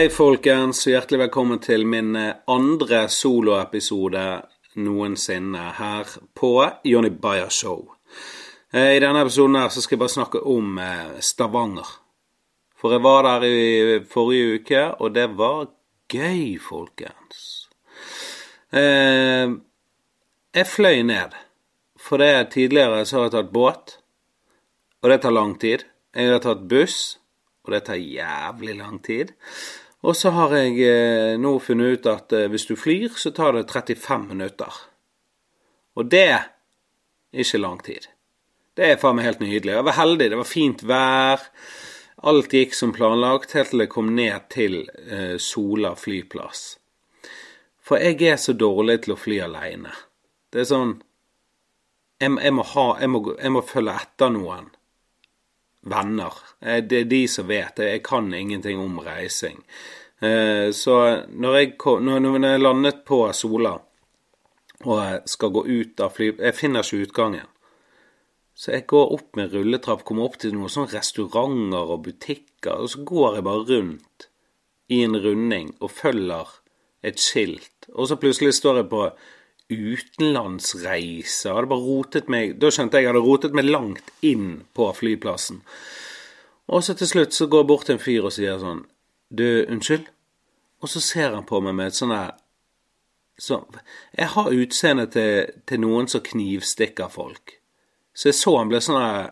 Hei, 0.00 0.08
folkens, 0.08 0.86
og 0.86 0.94
hjertelig 0.94 1.18
velkommen 1.26 1.58
til 1.60 1.82
min 1.84 2.14
eh, 2.16 2.38
andre 2.48 3.02
soloepisode 3.12 4.22
noensinne 4.80 5.64
her 5.76 6.08
på 6.40 6.52
Johnny 6.88 7.10
Bayer 7.12 7.50
Show. 7.52 7.82
Eh, 8.72 8.94
I 8.96 9.02
denne 9.04 9.20
episoden 9.20 9.58
her 9.60 9.68
så 9.68 9.82
skal 9.84 9.98
jeg 9.98 10.00
bare 10.00 10.14
snakke 10.14 10.40
om 10.40 10.78
eh, 10.80 11.18
Stavanger. 11.20 11.90
For 12.80 12.96
jeg 12.96 13.04
var 13.04 13.28
der 13.28 13.44
i 13.44 13.98
forrige 14.08 14.54
uke, 14.54 14.86
og 15.04 15.12
det 15.18 15.26
var 15.36 15.68
gøy, 16.08 16.56
folkens. 16.64 17.68
Jeg 18.72 19.52
fløy 20.72 21.02
ned, 21.12 21.36
for 22.00 22.24
det 22.24 22.48
tidligere 22.56 23.04
så 23.04 23.18
har 23.18 23.28
jeg 23.28 23.36
tatt 23.36 23.52
båt, 23.52 23.98
og 25.02 25.12
det 25.12 25.20
tar 25.26 25.36
lang 25.36 25.58
tid. 25.60 25.84
Jeg 26.16 26.32
har 26.32 26.40
tatt 26.48 26.64
buss, 26.72 27.20
og 27.68 27.76
det 27.76 27.84
tar 27.84 28.00
jævlig 28.00 28.80
lang 28.80 28.96
tid. 29.04 29.36
Og 30.00 30.16
så 30.16 30.32
har 30.32 30.54
jeg 30.56 30.78
eh, 30.86 31.34
nå 31.40 31.58
funnet 31.60 31.98
ut 31.98 32.08
at 32.08 32.32
eh, 32.32 32.48
hvis 32.48 32.64
du 32.70 32.72
flyr, 32.78 33.12
så 33.20 33.32
tar 33.36 33.56
det 33.56 33.68
35 33.68 34.30
minutter. 34.30 34.80
Og 36.00 36.08
det 36.08 36.24
er 36.32 36.48
ikke 37.36 37.60
lang 37.60 37.78
tid. 37.84 38.08
Det 38.76 38.86
er 38.86 39.00
faen 39.00 39.18
meg 39.18 39.28
helt 39.28 39.42
nydelig. 39.44 39.74
Jeg 39.76 39.88
var 39.90 39.98
heldig, 39.98 40.30
det 40.32 40.40
var 40.40 40.48
fint 40.48 40.84
vær. 40.88 41.44
Alt 42.30 42.54
gikk 42.56 42.72
som 42.76 42.94
planlagt 42.96 43.52
helt 43.56 43.72
til 43.72 43.84
jeg 43.84 43.92
kom 43.92 44.14
ned 44.16 44.48
til 44.52 44.82
eh, 44.88 45.36
Sola 45.36 45.92
flyplass. 45.96 46.64
For 47.84 48.00
jeg 48.00 48.22
er 48.30 48.40
så 48.40 48.54
dårlig 48.56 49.02
til 49.04 49.16
å 49.16 49.20
fly 49.20 49.40
aleine. 49.44 49.92
Det 50.50 50.62
er 50.62 50.68
sånn 50.70 50.96
jeg, 52.20 52.32
jeg, 52.36 52.52
må 52.52 52.64
ha, 52.72 52.86
jeg, 53.00 53.08
må, 53.12 53.22
jeg 53.36 53.52
må 53.52 53.62
følge 53.64 53.96
etter 54.00 54.32
noen 54.32 54.68
venner. 55.86 56.34
Eh, 56.60 56.82
det 56.84 57.04
er 57.04 57.10
de 57.10 57.22
som 57.28 57.48
vet. 57.48 57.78
Jeg 57.78 58.02
kan 58.06 58.32
ingenting 58.34 58.80
om 58.80 58.98
reising. 59.04 59.62
Eh, 60.20 60.70
så 60.76 60.96
når 61.28 61.56
jeg, 61.56 61.76
når 62.00 62.44
jeg 62.46 62.60
landet 62.60 63.04
på 63.08 63.22
Sola 63.32 63.78
og 64.84 65.28
skal 65.28 65.52
gå 65.52 65.64
ut 65.66 66.00
av 66.00 66.14
fly... 66.16 66.32
Jeg 66.38 66.56
finner 66.56 66.84
ikke 66.84 67.04
utgangen. 67.06 67.48
Så 68.56 68.74
jeg 68.74 68.86
går 68.92 69.12
opp 69.14 69.36
med 69.36 69.52
rulletrapp, 69.54 70.04
kommer 70.04 70.28
opp 70.28 70.38
til 70.40 70.52
noen 70.56 70.72
sånne 70.72 70.92
restauranter 70.92 71.92
og 71.94 72.02
butikker, 72.04 72.76
og 72.76 72.90
så 72.92 73.04
går 73.08 73.38
jeg 73.38 73.46
bare 73.46 73.66
rundt 73.70 74.26
i 74.92 75.02
en 75.04 75.16
runding 75.16 75.70
og 75.80 75.92
følger 75.94 76.50
et 77.06 77.20
skilt, 77.20 77.88
og 77.94 78.10
så 78.10 78.18
plutselig 78.20 78.52
står 78.58 78.82
jeg 78.82 78.90
på 78.90 79.04
utenlandsreiser. 79.70 81.54
Hadde 81.54 81.70
bare 81.70 81.86
rotet 81.86 82.30
meg 82.32 82.58
Da 82.60 82.70
skjønte 82.74 82.98
jeg 82.98 83.06
jeg 83.06 83.12
hadde 83.12 83.24
rotet 83.24 83.56
meg 83.56 83.70
langt 83.70 84.10
inn 84.26 84.62
på 84.76 84.90
flyplassen. 84.96 85.62
Og 86.70 86.84
så 86.86 86.94
til 86.94 87.10
slutt 87.10 87.34
så 87.34 87.48
går 87.50 87.64
jeg 87.64 87.70
bort 87.70 87.86
til 87.88 87.96
en 87.96 88.02
fyr 88.02 88.26
og 88.28 88.34
sier 88.34 88.60
sånn 88.62 88.84
Du, 89.30 89.46
unnskyld? 89.68 90.06
Og 90.80 90.88
så 90.88 91.02
ser 91.04 91.34
han 91.34 91.46
på 91.46 91.60
meg 91.64 91.76
med 91.76 91.90
et 91.90 91.98
sånn 91.98 92.14
der 92.14 92.36
så, 93.40 93.62
Jeg 94.16 94.28
har 94.34 94.52
utseendet 94.52 95.14
til, 95.16 95.50
til, 95.66 95.80
noen 95.80 96.08
som 96.12 96.20
knivstikker 96.20 97.08
folk. 97.08 97.56
Så 98.12 98.28
jeg 98.28 98.36
så 98.36 98.56
han 98.58 98.68
ble 98.68 98.82
sånn 98.84 99.00
der 99.00 99.30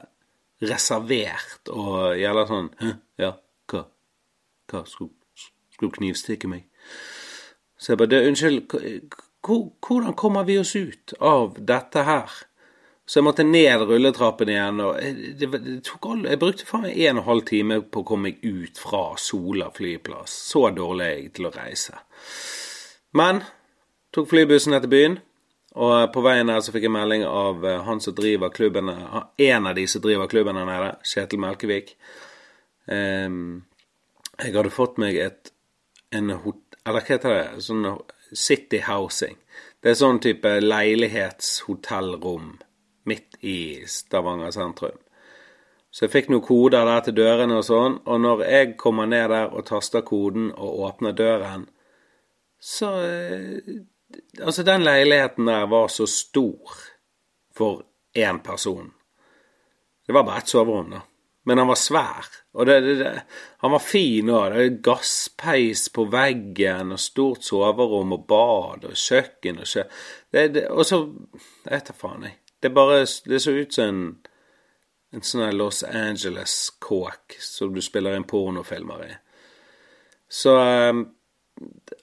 reservert 0.65 1.71
og 1.71 2.17
gjelder 2.19 2.51
sånn 2.51 2.71
Hæ, 2.81 2.93
ja, 3.21 3.33
hva? 3.71 3.85
Hva? 4.71 4.83
Skulle, 4.89 5.15
skulle 5.75 5.95
knivstikke 5.99 6.51
meg? 6.51 6.67
Så 7.79 7.93
jeg 7.93 8.01
bare 8.01 8.11
Du, 8.15 8.19
unnskyld, 8.19 8.63
hvordan 9.43 10.15
kommer 10.19 10.45
vi 10.45 10.59
oss 10.59 10.77
ut 10.77 11.13
av 11.21 11.57
dette 11.59 12.03
her? 12.03 12.31
Så 13.09 13.19
jeg 13.19 13.25
måtte 13.25 13.45
ned 13.47 13.83
rulletrappen 13.89 14.51
igjen. 14.53 14.81
og 14.85 14.99
det, 15.41 15.47
det 15.65 15.93
all, 16.03 16.27
Jeg 16.29 16.39
brukte 16.39 16.67
faen 16.69 16.85
en 16.91 17.17
og 17.17 17.23
en 17.23 17.29
halv 17.29 17.45
time 17.49 17.81
på 17.81 18.03
å 18.03 18.09
komme 18.11 18.29
meg 18.29 18.43
ut 18.45 18.77
fra 18.77 19.15
Sola 19.17 19.71
flyplass. 19.73 20.35
Så 20.51 20.67
dårlig 20.77 21.07
er 21.07 21.15
jeg 21.15 21.31
til 21.39 21.49
å 21.49 21.55
reise. 21.55 22.03
Men 23.17 23.41
tok 24.13 24.29
flybussen 24.29 24.77
til 24.77 24.93
byen. 24.93 25.17
Og 25.79 26.13
på 26.13 26.21
veien 26.25 26.53
her 26.53 26.61
så 26.61 26.75
fikk 26.75 26.85
jeg 26.89 26.93
melding 26.93 27.25
av 27.29 27.65
eh, 27.65 27.81
han 27.87 28.01
som 28.03 28.15
driver 28.17 28.51
klubben 28.51 28.89
En 28.91 29.67
av 29.69 29.75
de 29.77 29.87
som 29.87 30.03
driver 30.03 30.27
klubben 30.29 30.57
her 30.57 30.67
nede, 30.67 30.95
Kjetil 31.07 31.41
Melkevik. 31.41 31.95
Um, 32.89 33.65
jeg 34.41 34.57
hadde 34.57 34.73
fått 34.73 34.99
meg 35.01 35.17
et 35.21 35.53
en 36.13 36.33
Eller 36.89 37.05
hva 37.05 37.15
heter 37.15 37.35
det? 37.35 37.65
Sånn 37.65 37.85
City 38.33 38.81
Housing. 38.87 39.37
Det 39.83 39.93
er 39.93 39.99
sånn 39.99 40.21
type 40.25 40.55
leilighetshotellrom 40.63 42.55
midt 43.09 43.37
i 43.45 43.85
Stavanger 43.89 44.53
sentrum. 44.55 44.97
Så 45.91 46.05
jeg 46.05 46.13
fikk 46.13 46.31
noen 46.33 46.45
koder 46.45 46.89
der 46.89 47.05
til 47.05 47.17
dørene 47.17 47.61
og 47.61 47.67
sånn, 47.67 48.01
og 48.05 48.21
når 48.25 48.43
jeg 48.45 48.75
kommer 48.81 49.09
ned 49.09 49.31
der 49.33 49.53
og 49.53 49.67
taster 49.69 50.05
koden 50.07 50.51
og 50.53 50.83
åpner 50.89 51.17
døren, 51.17 51.69
så 52.59 52.97
eh, 53.05 53.85
Altså, 54.41 54.63
den 54.65 54.87
leiligheten 54.87 55.45
der 55.51 55.67
var 55.69 55.91
så 55.93 56.07
stor 56.09 56.79
for 57.53 57.83
én 58.17 58.39
person. 58.41 58.87
Det 60.07 60.15
var 60.17 60.25
bare 60.25 60.41
ett 60.41 60.49
soverom, 60.49 60.95
da 60.95 61.03
men 61.49 61.59
han 61.59 61.71
var 61.71 61.79
svær. 61.81 62.27
Og 62.61 62.67
det, 62.67 62.81
det, 62.85 62.95
det, 63.01 63.11
han 63.65 63.73
var 63.73 63.81
fin 63.81 64.29
òg. 64.29 64.57
Gasspeis 64.85 65.87
på 65.95 66.05
veggen 66.13 66.93
og 66.93 67.01
stort 67.01 67.47
soverom 67.47 68.13
og 68.19 68.27
bad 68.29 68.85
og 68.91 68.99
kjøkken 68.99 69.63
og 69.63 69.71
kjø... 69.71 69.85
og 70.69 70.83
så 70.85 70.99
Jeg 71.65 71.71
vet 71.71 71.93
faen, 71.97 72.27
jeg. 72.29 72.37
Det 72.61 72.73
bare 72.75 73.07
Det 73.25 73.41
så 73.41 73.55
ut 73.57 73.73
som 73.73 73.89
en, 73.89 74.03
en 75.15 75.25
sånn 75.25 75.57
Los 75.57 75.81
Angeles-kåk 75.89 77.39
som 77.41 77.73
du 77.73 77.81
spiller 77.81 78.19
inn 78.19 78.29
pornofilmer 78.29 79.07
i. 79.07 79.11
Så 80.29 80.53
um, 80.53 81.07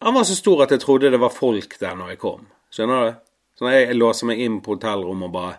Han 0.02 0.18
var 0.18 0.26
så 0.26 0.40
stor 0.40 0.66
at 0.66 0.74
jeg 0.74 0.82
trodde 0.82 1.14
det 1.14 1.22
var 1.22 1.38
folk 1.38 1.78
der 1.80 1.94
når 2.02 2.16
jeg 2.16 2.24
kom. 2.26 2.50
Skjønner 2.74 3.06
du? 3.06 3.22
Så 3.62 3.70
jeg, 3.70 3.92
jeg 3.92 4.02
låser 4.02 4.34
meg 4.34 4.42
inn 4.42 4.58
på 4.66 4.74
hotellrommet 4.74 5.30
og 5.30 5.38
bare 5.38 5.56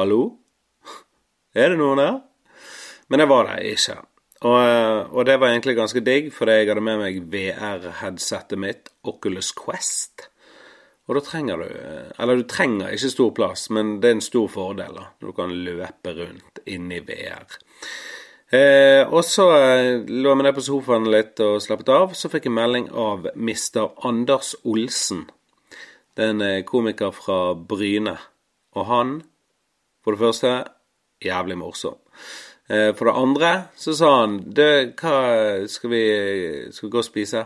Hallo? 0.00 0.22
Er 1.60 1.74
det 1.74 1.82
noen 1.84 2.00
der? 2.00 2.18
Men 3.10 3.22
det 3.22 3.28
var 3.30 3.48
det 3.50 3.74
ikke. 3.74 3.98
Og, 4.40 4.56
eh, 4.56 5.00
og, 5.12 5.24
det 5.28 5.36
var 5.40 5.50
egentlig 5.50 5.76
ganske 5.76 6.00
digg, 6.00 6.30
fordi 6.32 6.60
jeg 6.60 6.68
hadde 6.70 6.84
med 6.84 7.00
meg 7.02 7.18
VR-headsetet 7.32 8.60
mitt, 8.60 8.88
Oculus 9.04 9.50
Quest. 9.52 10.30
Og 11.10 11.16
da 11.18 11.24
trenger 11.26 11.58
du 11.58 11.66
eh, 11.66 12.12
Eller 12.22 12.38
du 12.38 12.46
trenger 12.48 12.94
ikke 12.94 13.10
stor 13.10 13.34
plass, 13.34 13.66
men 13.74 13.98
det 14.00 14.08
er 14.08 14.16
en 14.16 14.24
stor 14.24 14.46
fordel 14.48 14.94
da, 14.94 15.10
når 15.18 15.32
du 15.32 15.36
kan 15.36 15.54
løpe 15.66 16.14
rundt 16.16 16.62
inni 16.70 17.00
VR. 17.04 17.58
Eh, 18.50 19.02
og 19.06 19.24
så 19.26 19.46
eh, 19.58 20.06
lå 20.06 20.32
jeg 20.32 20.44
ned 20.46 20.54
på 20.54 20.64
sofaen 20.64 21.10
litt 21.10 21.42
og 21.42 21.58
slappet 21.62 21.90
av. 21.94 22.14
Så 22.14 22.30
fikk 22.30 22.46
jeg 22.46 22.54
melding 22.54 22.88
av 22.94 23.26
Mr. 23.34 23.90
Anders 24.06 24.54
Olsen. 24.62 25.26
Det 26.14 26.26
er 26.26 26.32
en 26.36 26.64
komiker 26.66 27.12
fra 27.14 27.40
Bryne. 27.54 28.14
Og 28.78 28.86
han, 28.86 29.12
for 30.04 30.14
det 30.14 30.22
første, 30.22 30.54
jævlig 31.26 31.58
morsom. 31.58 31.98
Eh, 32.70 32.94
for 32.94 33.10
det 33.10 33.16
andre 33.18 33.50
så 33.74 33.94
sa 33.98 34.10
han 34.20 34.36
Du, 34.54 34.62
hva 35.00 35.66
skal 35.66 35.90
vi 35.90 36.04
Skal 36.70 36.86
vi 36.86 36.92
gå 36.92 37.02
og 37.02 37.06
spise? 37.08 37.44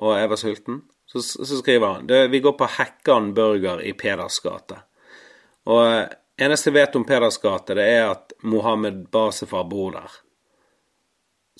Og 0.00 0.16
jeg 0.18 0.30
var 0.32 0.40
sulten. 0.40 0.80
Så, 1.06 1.20
så 1.22 1.58
skriver 1.60 1.98
han 1.98 2.06
Du, 2.08 2.16
vi 2.32 2.40
går 2.42 2.56
på 2.58 2.70
Hekkan 2.78 3.34
burger 3.36 3.82
i 3.84 3.92
Peders 3.92 4.40
gate. 4.42 4.80
Og 5.70 6.08
eneste 6.40 6.70
jeg 6.70 6.78
vet 6.80 6.96
om 6.98 7.04
Peders 7.06 7.38
gate, 7.38 7.76
det 7.78 7.84
er 7.84 8.08
at 8.10 8.34
Mohammed 8.42 9.06
Basefar 9.12 9.68
bor 9.70 9.94
der. 9.94 10.16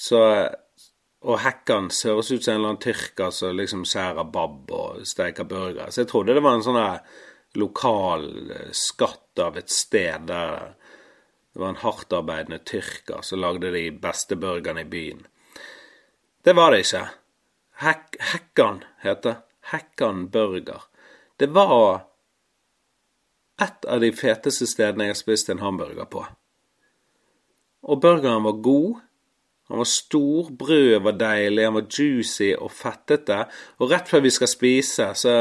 Så 0.00 0.20
Og 1.24 1.38
Hekkan 1.40 1.86
høres 2.04 2.32
ut 2.32 2.44
som 2.44 2.52
en 2.52 2.58
eller 2.58 2.72
annen 2.74 2.82
tyrker 2.82 3.30
som 3.32 3.54
liksom 3.56 3.84
skjærer 3.88 4.26
bab 4.32 4.72
og 4.76 5.06
steker 5.08 5.46
burger. 5.48 5.88
Så 5.88 6.02
jeg 6.02 6.10
trodde 6.10 6.34
det 6.36 6.42
var 6.44 6.58
en 6.58 6.66
sånn 6.66 6.82
lokal 7.56 8.26
eh, 8.50 8.72
skatt 8.76 9.40
av 9.40 9.56
et 9.56 9.70
sted 9.72 10.26
der 10.28 10.74
det 11.54 11.60
var 11.60 11.68
en 11.68 11.76
hardtarbeidende 11.76 12.58
tyrker 12.66 13.20
som 13.22 13.38
lagde 13.38 13.70
de 13.70 13.90
beste 13.90 14.34
burgerne 14.36 14.82
i 14.82 14.84
byen. 14.90 15.20
Det 16.42 16.52
var 16.52 16.72
det 16.74 16.80
ikke. 16.82 17.02
Hek 17.78 18.16
Hekkan 18.32 18.80
heter 19.02 19.36
Hekkan 19.70 20.24
burger. 20.34 20.82
Det 21.36 21.46
var 21.54 22.00
et 23.62 23.86
av 23.86 24.02
de 24.02 24.10
feteste 24.10 24.66
stedene 24.66 25.06
jeg 25.06 25.14
har 25.14 25.20
spist 25.20 25.52
en 25.52 25.62
hamburger 25.62 26.08
på. 26.10 26.24
Og 27.86 28.00
burgeren 28.02 28.42
var 28.42 28.58
god. 28.58 28.96
Han 29.70 29.78
var 29.78 29.88
stor, 29.88 30.50
brødet 30.50 31.04
var 31.04 31.14
deilig, 31.20 31.64
han 31.64 31.76
var 31.78 31.86
juicy 31.86 32.50
og 32.58 32.72
fettete. 32.74 33.44
Og 33.78 33.94
rett 33.94 34.10
før 34.10 34.24
vi 34.26 34.34
skal 34.34 34.50
spise, 34.50 35.06
så, 35.14 35.36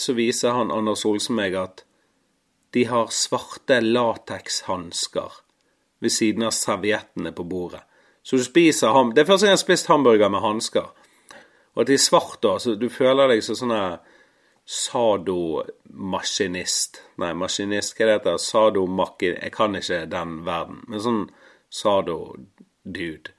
så 0.00 0.16
viser 0.16 0.56
han 0.56 0.72
Anders 0.72 1.04
Olsen 1.04 1.36
meg 1.36 1.58
at 1.60 1.84
de 2.72 2.86
har 2.88 3.12
svarte 3.12 3.82
latekshansker 3.84 5.44
ved 6.00 6.10
siden 6.14 6.46
av 6.46 6.54
serviettene 6.56 7.32
på 7.34 7.44
bordet. 7.48 7.82
Så 8.22 8.36
du 8.36 8.44
spiser 8.44 8.88
ham 8.92 9.14
Det 9.14 9.20
er 9.22 9.26
første 9.26 9.46
gang 9.46 9.52
jeg 9.54 9.58
har 9.58 9.64
spist 9.64 9.86
hamburger 9.88 10.28
med 10.28 10.40
hansker. 10.44 10.86
Og 11.74 11.80
at 11.82 11.88
de 11.88 11.94
er 11.94 11.98
svarte, 12.02 12.60
så 12.60 12.74
du 12.74 12.88
føler 12.92 13.28
deg 13.30 13.42
som 13.44 13.56
sånn 13.56 13.98
sadomaskinist 14.68 17.02
Nei, 17.22 17.32
maskinist, 17.34 17.96
hva 17.96 18.06
det 18.06 18.14
heter? 18.18 18.36
Sadomakin... 18.42 19.34
Jeg 19.40 19.52
kan 19.54 19.76
ikke 19.78 20.10
den 20.10 20.44
verden. 20.46 20.78
Men 20.86 21.00
sånn 21.02 21.30
sado-dude. 21.72 23.30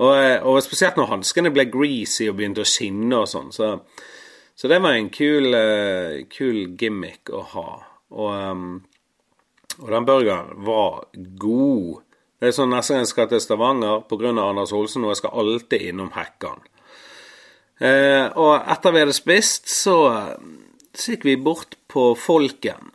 Og, 0.00 0.16
eh, 0.18 0.42
og 0.42 0.62
spesielt 0.64 0.96
når 0.98 1.10
hanskene 1.12 1.52
ble 1.54 1.64
greasy 1.70 2.28
og 2.30 2.36
begynte 2.38 2.64
å 2.64 2.68
skinne 2.68 3.16
og 3.22 3.28
sånn. 3.30 3.52
Så, 3.54 3.66
så, 4.56 4.68
det 4.70 4.80
var 4.82 4.92
en 4.96 5.10
kul, 5.14 5.54
uh, 5.54 6.24
kul 6.32 6.76
gimmick 6.80 7.30
å 7.30 7.40
ha. 7.52 7.68
Og, 8.14 8.30
um, 8.32 8.82
og 9.80 9.90
den 9.90 10.06
burgeren 10.08 10.52
var 10.66 11.04
god. 11.40 12.02
Det 12.38 12.50
er 12.50 12.56
sånn 12.56 12.74
Neste 12.74 12.94
gang 12.94 13.04
jeg 13.04 13.10
skal 13.12 13.28
til 13.30 13.42
Stavanger 13.42 14.02
pga. 14.08 14.32
Anders 14.42 14.74
Olsen, 14.76 15.04
og 15.06 15.14
jeg 15.14 15.22
skal 15.22 15.38
alltid 15.42 15.86
innom 15.90 16.12
Hekkan. 16.14 16.64
Eh, 17.78 18.26
og 18.38 18.52
etter 18.70 18.94
vi 18.94 19.02
hadde 19.02 19.16
spist, 19.16 19.70
så, 19.72 19.96
så 20.94 21.14
gikk 21.14 21.24
vi 21.26 21.38
bort 21.40 21.78
på 21.90 22.12
Folken. 22.18 22.92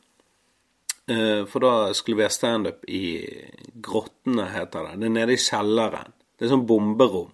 Eh, 1.09 1.45
for 1.49 1.65
da 1.65 1.73
skulle 1.93 2.21
vi 2.21 2.27
ha 2.27 2.29
standup 2.29 2.85
i 2.85 3.03
Grottene, 3.73 4.51
heter 4.53 4.91
det. 4.91 4.99
Det 5.01 5.09
er 5.09 5.15
nede 5.17 5.35
i 5.35 5.41
kjelleren. 5.41 6.13
Det 6.37 6.45
er 6.45 6.53
sånn 6.53 6.67
bomberom. 6.69 7.31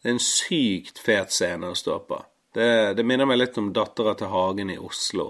Det 0.00 0.08
er 0.08 0.16
en 0.16 0.24
sykt 0.24 0.98
fet 1.00 1.32
scene 1.32 1.70
å 1.70 1.78
stå 1.78 2.00
på. 2.08 2.18
Det, 2.56 2.66
det 2.98 3.04
minner 3.06 3.28
meg 3.30 3.38
litt 3.38 3.58
om 3.60 3.70
Dattera 3.72 4.16
til 4.18 4.32
Hagen 4.32 4.72
i 4.72 4.78
Oslo, 4.80 5.28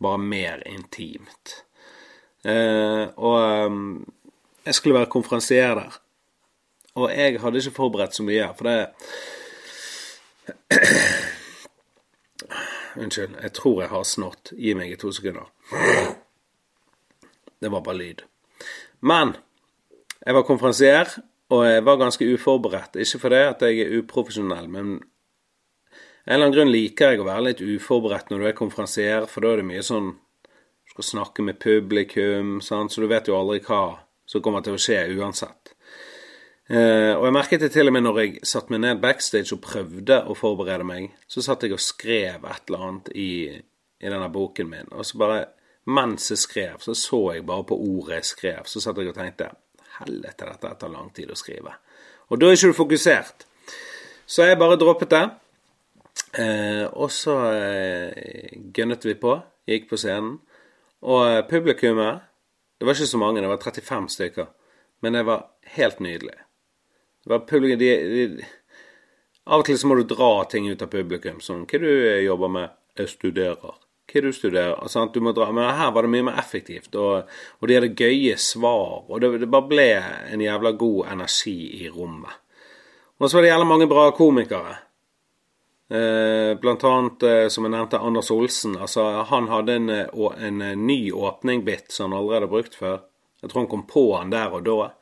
bare 0.00 0.22
mer 0.22 0.62
intimt. 0.70 1.60
Eh, 2.44 3.08
og 3.16 3.66
um, 3.66 4.12
jeg 4.66 4.74
skulle 4.74 4.98
være 4.98 5.10
konferansier 5.12 5.74
der. 5.74 6.00
Og 6.94 7.10
jeg 7.16 7.40
hadde 7.40 7.58
ikke 7.58 7.76
forberedt 7.76 8.14
så 8.14 8.22
mye, 8.22 8.48
for 8.56 8.64
det 8.68 8.88
Unnskyld, 13.00 13.36
jeg 13.42 13.52
tror 13.54 13.80
jeg 13.80 13.90
har 13.90 14.02
snått 14.02 14.50
Gi 14.58 14.72
meg 14.74 14.90
i 14.90 14.96
to 14.98 15.12
sekunder. 15.14 15.46
Det 17.60 17.70
var 17.70 17.84
bare 17.86 18.00
lyd. 18.00 18.24
Men 19.00 19.36
jeg 20.26 20.34
var 20.34 20.42
konferansier, 20.48 21.12
og 21.50 21.64
jeg 21.66 21.84
var 21.84 22.00
ganske 22.00 22.26
uforberedt. 22.34 22.96
Ikke 22.96 23.18
fordi 23.18 23.42
at 23.46 23.62
jeg 23.62 23.78
er 23.84 23.94
uprofesjonell, 24.00 24.68
men 24.68 24.98
en 26.30 26.34
eller 26.34 26.46
annen 26.46 26.56
grunn 26.56 26.72
liker 26.72 27.14
jeg 27.14 27.22
å 27.22 27.28
være 27.28 27.46
litt 27.48 27.62
uforberedt 27.64 28.28
når 28.30 28.42
du 28.42 28.48
er 28.50 28.58
konferansier, 28.58 29.26
for 29.30 29.44
da 29.44 29.54
er 29.54 29.62
det 29.62 29.70
mye 29.70 29.84
sånn 29.86 30.12
Du 30.90 30.94
skal 30.94 31.04
snakke 31.04 31.42
med 31.46 31.60
publikum, 31.62 32.56
sant? 32.60 32.90
så 32.90 33.00
du 33.00 33.06
vet 33.06 33.28
jo 33.30 33.36
aldri 33.38 33.60
hva 33.62 34.00
som 34.26 34.42
kommer 34.42 34.64
til 34.66 34.74
å 34.74 34.80
skje 34.80 35.04
uansett. 35.14 35.70
Eh, 36.66 37.14
og 37.14 37.28
jeg 37.28 37.34
merket 37.36 37.62
det 37.62 37.68
til 37.70 37.86
og 37.86 37.94
med 37.94 38.02
når 38.08 38.18
jeg 38.18 38.48
satte 38.50 38.74
meg 38.74 38.82
ned 38.82 38.98
backstage 39.02 39.54
og 39.54 39.62
prøvde 39.62 40.18
å 40.26 40.34
forberede 40.34 40.86
meg, 40.86 41.12
så 41.30 41.44
satt 41.46 41.62
jeg 41.62 41.76
og 41.76 41.82
skrev 41.82 42.42
et 42.42 42.66
eller 42.66 42.88
annet 42.88 43.12
i, 43.14 43.30
i 43.54 44.10
denne 44.10 44.32
boken 44.34 44.70
min, 44.70 44.90
og 44.90 45.06
så 45.06 45.22
bare 45.22 45.40
mens 45.94 46.26
jeg 46.34 46.42
skrev, 46.42 46.82
så 46.82 46.98
så 46.98 47.22
jeg 47.36 47.46
bare 47.46 47.68
på 47.70 47.78
ordet 47.78 48.18
jeg 48.18 48.30
skrev, 48.32 48.66
så 48.66 48.82
satt 48.82 48.98
jeg 48.98 49.14
og 49.14 49.18
tenkte 49.18 49.52
helvete, 50.00 50.50
dette 50.50 50.74
tar 50.82 50.90
lang 50.90 51.14
tid 51.14 51.30
å 51.30 51.38
skrive. 51.38 51.78
Og 52.34 52.42
da 52.42 52.50
er 52.50 52.58
ikke 52.58 52.74
du 52.74 52.78
fokusert. 52.82 53.46
Så 54.26 54.42
jeg 54.46 54.58
bare 54.58 54.78
droppet 54.78 55.14
det. 55.14 55.24
Eh, 56.42 56.86
og 56.90 57.14
så 57.14 57.38
eh, 57.54 58.58
gønnet 58.74 59.06
vi 59.06 59.14
på, 59.18 59.38
gikk 59.70 59.86
på 59.90 59.98
scenen. 59.98 60.40
Og 61.02 61.20
eh, 61.26 61.42
publikummet 61.48 62.26
Det 62.80 62.86
var 62.86 62.96
ikke 62.96 63.06
så 63.06 63.18
mange, 63.20 63.40
det 63.40 63.48
var 63.48 63.60
35 63.60 64.08
stykker. 64.08 64.46
Men 65.02 65.12
det 65.12 65.26
var 65.28 65.46
helt 65.76 66.00
nydelig. 66.00 66.38
Det 67.24 67.30
var 67.32 67.44
publikum 67.48 67.78
de, 67.78 67.90
de, 67.96 68.46
Av 69.46 69.60
og 69.60 69.66
til 69.68 69.78
så 69.78 69.88
må 69.88 69.98
du 69.98 70.06
dra 70.08 70.44
ting 70.48 70.68
ut 70.70 70.82
av 70.82 70.88
publikum. 70.92 71.40
Sånn 71.44 71.66
Hva 71.68 71.80
du 71.82 71.90
jobber 72.24 72.52
med? 72.52 72.76
Jeg 72.96 73.12
studerer 73.12 73.56
hva 73.60 73.76
du 74.18 74.32
studerer. 74.32 74.88
Sant? 74.88 75.14
Du 75.14 75.22
må 75.22 75.32
dra. 75.32 75.50
Men 75.54 75.70
her 75.76 75.92
var 75.94 76.02
det 76.02 76.10
mye 76.10 76.26
mer 76.26 76.38
effektivt, 76.40 76.94
og, 76.98 77.30
og 77.60 77.68
de 77.68 77.76
hadde 77.78 77.92
gøye 77.94 78.36
svar. 78.40 79.04
Og 79.06 79.20
det, 79.22 79.32
det, 79.44 79.50
bare 79.50 79.68
ble 79.70 79.88
en 80.32 80.42
jævla 80.42 80.72
god 80.80 81.12
energi 81.14 81.84
i 81.84 81.90
rommet. 81.92 82.40
Og 83.20 83.28
så 83.28 83.36
var 83.36 83.46
det 83.46 83.52
jævla 83.52 83.68
mange 83.68 83.90
bra 83.90 84.08
komikere. 84.16 84.78
Eh, 85.90 86.54
blant 86.60 86.84
annet, 86.86 87.22
eh, 87.26 87.48
som 87.50 87.66
jeg 87.66 87.74
nevnte, 87.74 87.98
Anders 87.98 88.30
Olsen. 88.30 88.76
Altså, 88.78 89.04
han 89.26 89.48
hadde 89.50 89.74
en, 89.74 89.90
eh, 89.90 90.46
en, 90.46 90.58
ny 90.86 91.12
åpning-bit 91.12 91.90
som 91.92 92.12
han 92.12 92.20
allerede 92.20 92.46
har 92.46 92.54
brukt 92.54 92.74
før. 92.78 93.00
Jeg 93.42 93.50
tror 93.50 93.62
han 93.62 93.70
kom 93.70 93.86
på 93.86 94.04
han 94.16 94.30
der 94.30 94.54
og 94.54 94.64
da. 94.64 94.92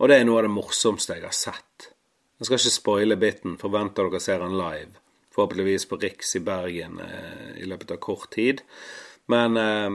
Og 0.00 0.08
det 0.08 0.20
er 0.20 0.24
noe 0.24 0.40
av 0.40 0.48
det 0.48 0.54
morsomste 0.54 1.18
jeg 1.18 1.26
har 1.26 1.36
sett. 1.36 1.90
Jeg 2.38 2.46
skal 2.46 2.58
ikke 2.58 2.78
spoile 2.80 3.16
biten. 3.16 3.58
Forventer 3.60 4.08
dere 4.08 4.20
ser 4.20 4.40
han 4.40 4.56
live 4.56 5.04
forhåpentligvis 5.34 5.88
på 5.88 5.96
Riks 5.96 6.36
i 6.36 6.40
Bergen 6.40 7.00
eh, 7.00 7.62
i 7.62 7.66
løpet 7.66 7.90
av 7.90 7.96
kort 7.96 8.30
tid. 8.30 8.62
Men 9.26 9.56
eh, 9.56 9.90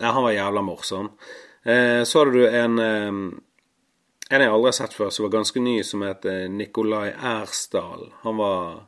han 0.00 0.22
var 0.22 0.32
jævla 0.32 0.62
morsom. 0.62 1.10
Eh, 1.62 2.02
så 2.04 2.20
hadde 2.20 2.38
du 2.38 2.48
en 2.48 2.78
en 4.30 4.40
jeg 4.40 4.50
aldri 4.50 4.70
har 4.70 4.74
sett 4.74 4.94
før, 4.96 5.10
som 5.12 5.26
var 5.26 5.34
ganske 5.36 5.60
ny, 5.60 5.82
som 5.84 6.02
het 6.02 6.24
Nikolai 6.50 7.10
Ersdal. 7.12 8.08
Han 8.22 8.38
var, 8.40 8.86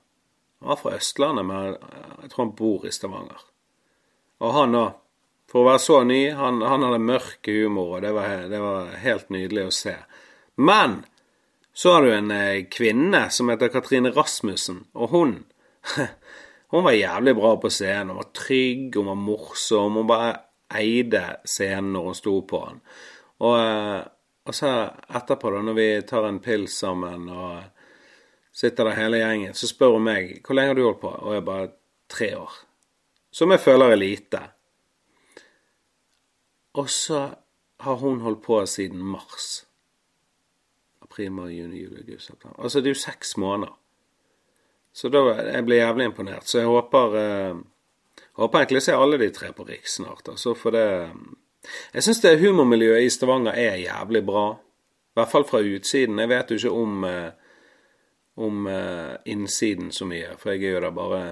han 0.61 0.71
var 0.73 0.79
fra 0.81 0.95
Østlandet, 0.97 1.47
men 1.47 1.75
jeg 2.23 2.31
tror 2.33 2.45
han 2.45 2.55
bor 2.59 2.87
i 2.87 2.93
Stavanger. 2.95 3.43
Og 4.41 4.57
han 4.57 4.79
òg. 4.79 4.95
For 5.47 5.63
å 5.63 5.69
være 5.69 5.79
så 5.79 6.01
ny, 6.03 6.23
han, 6.35 6.59
han 6.67 6.83
hadde 6.83 7.03
mørk 7.07 7.47
humor, 7.47 7.93
og 7.97 8.03
det 8.03 8.11
var, 8.17 8.49
det 8.51 8.59
var, 8.59 8.89
helt 8.99 9.29
nydelig 9.31 9.69
å 9.69 9.75
se. 9.75 9.95
Men 10.59 11.05
så 11.77 11.93
har 11.95 12.03
du 12.03 12.11
en 12.11 12.33
eh, 12.35 12.65
kvinne 12.73 13.29
som 13.31 13.53
heter 13.53 13.71
Katrine 13.71 14.11
Rasmussen, 14.17 14.87
og 14.97 15.15
hun 15.15 15.39
Hun 16.67 16.83
var 16.83 16.97
jævlig 16.99 17.37
bra 17.39 17.53
på 17.63 17.69
scenen. 17.71 18.09
Hun 18.11 18.19
var 18.19 18.33
trygg, 18.35 18.97
hun 18.97 19.07
var 19.07 19.19
morsom. 19.21 20.01
Hun 20.01 20.09
bare 20.09 20.33
eide 20.75 21.21
scenen 21.47 21.93
når 21.95 22.09
hun 22.09 22.17
sto 22.19 22.33
på 22.43 22.63
den. 22.65 22.81
Og, 23.47 23.55
eh, 23.61 24.01
og 24.51 24.55
så 24.55 24.73
etterpå, 25.15 25.53
da, 25.55 25.61
når 25.63 25.77
vi 25.79 25.87
tar 26.11 26.27
en 26.27 26.41
pils 26.43 26.75
sammen 26.83 27.29
og 27.31 27.76
sitter 28.57 28.89
der 28.89 28.97
hele 28.97 29.21
gjengen, 29.21 29.55
så 29.55 29.69
spør 29.69 29.99
hun 29.99 30.07
meg 30.07 30.39
hvor 30.41 30.57
lenge 30.57 30.73
har 30.73 30.79
du 30.79 30.85
holdt 30.87 31.03
på, 31.03 31.13
og 31.13 31.35
jeg 31.35 31.45
bare 31.45 31.73
tre 32.09 32.31
år. 32.39 32.55
Som 33.31 33.53
jeg 33.53 33.61
føler 33.61 33.93
er 33.93 34.01
lite. 34.01 34.41
Og 36.81 36.91
så 36.91 37.21
har 37.85 37.97
hun 38.01 38.21
holdt 38.25 38.43
på 38.43 38.61
siden 38.67 39.03
mars. 39.05 39.67
April, 41.05 41.33
mai, 41.33 41.51
juni, 41.53 41.83
juli, 41.83 42.01
august, 42.01 42.27
september. 42.27 42.57
Altså, 42.63 42.81
det 42.81 42.91
er 42.91 42.97
jo 42.97 43.01
seks 43.01 43.37
måneder. 43.37 43.77
Så 44.97 45.09
da 45.13 45.21
jeg 45.37 45.65
blir 45.65 45.83
jævlig 45.83 46.05
imponert. 46.09 46.49
Så 46.49 46.63
jeg 46.63 46.73
håper 46.73 47.17
eh, 47.21 47.59
håper 48.41 48.63
egentlig 48.63 48.81
å 48.81 48.87
se 48.87 48.97
alle 48.97 49.19
de 49.21 49.29
tre 49.35 49.51
på 49.53 49.67
Riks 49.69 49.99
snart. 50.01 50.29
Altså, 50.33 50.55
for 50.57 50.73
det 50.73 50.87
Jeg 51.93 52.03
syns 52.03 52.23
humormiljøet 52.41 53.03
i 53.03 53.11
Stavanger 53.11 53.53
er 53.53 53.77
jævlig 53.83 54.23
bra. 54.25 54.53
I 54.55 55.19
hvert 55.19 55.31
fall 55.31 55.45
fra 55.45 55.59
utsiden. 55.59 56.19
Jeg 56.19 56.29
vet 56.29 56.51
jo 56.51 56.57
ikke 56.57 56.71
om, 56.71 57.05
eh, 57.05 57.33
om 58.37 58.67
eh, 58.67 59.17
innsiden 59.33 59.93
så 59.93 60.07
mye, 60.09 60.35
for 60.39 60.53
jeg 60.53 60.75
jo 60.75 60.81
der 60.85 60.95
bare 60.95 61.23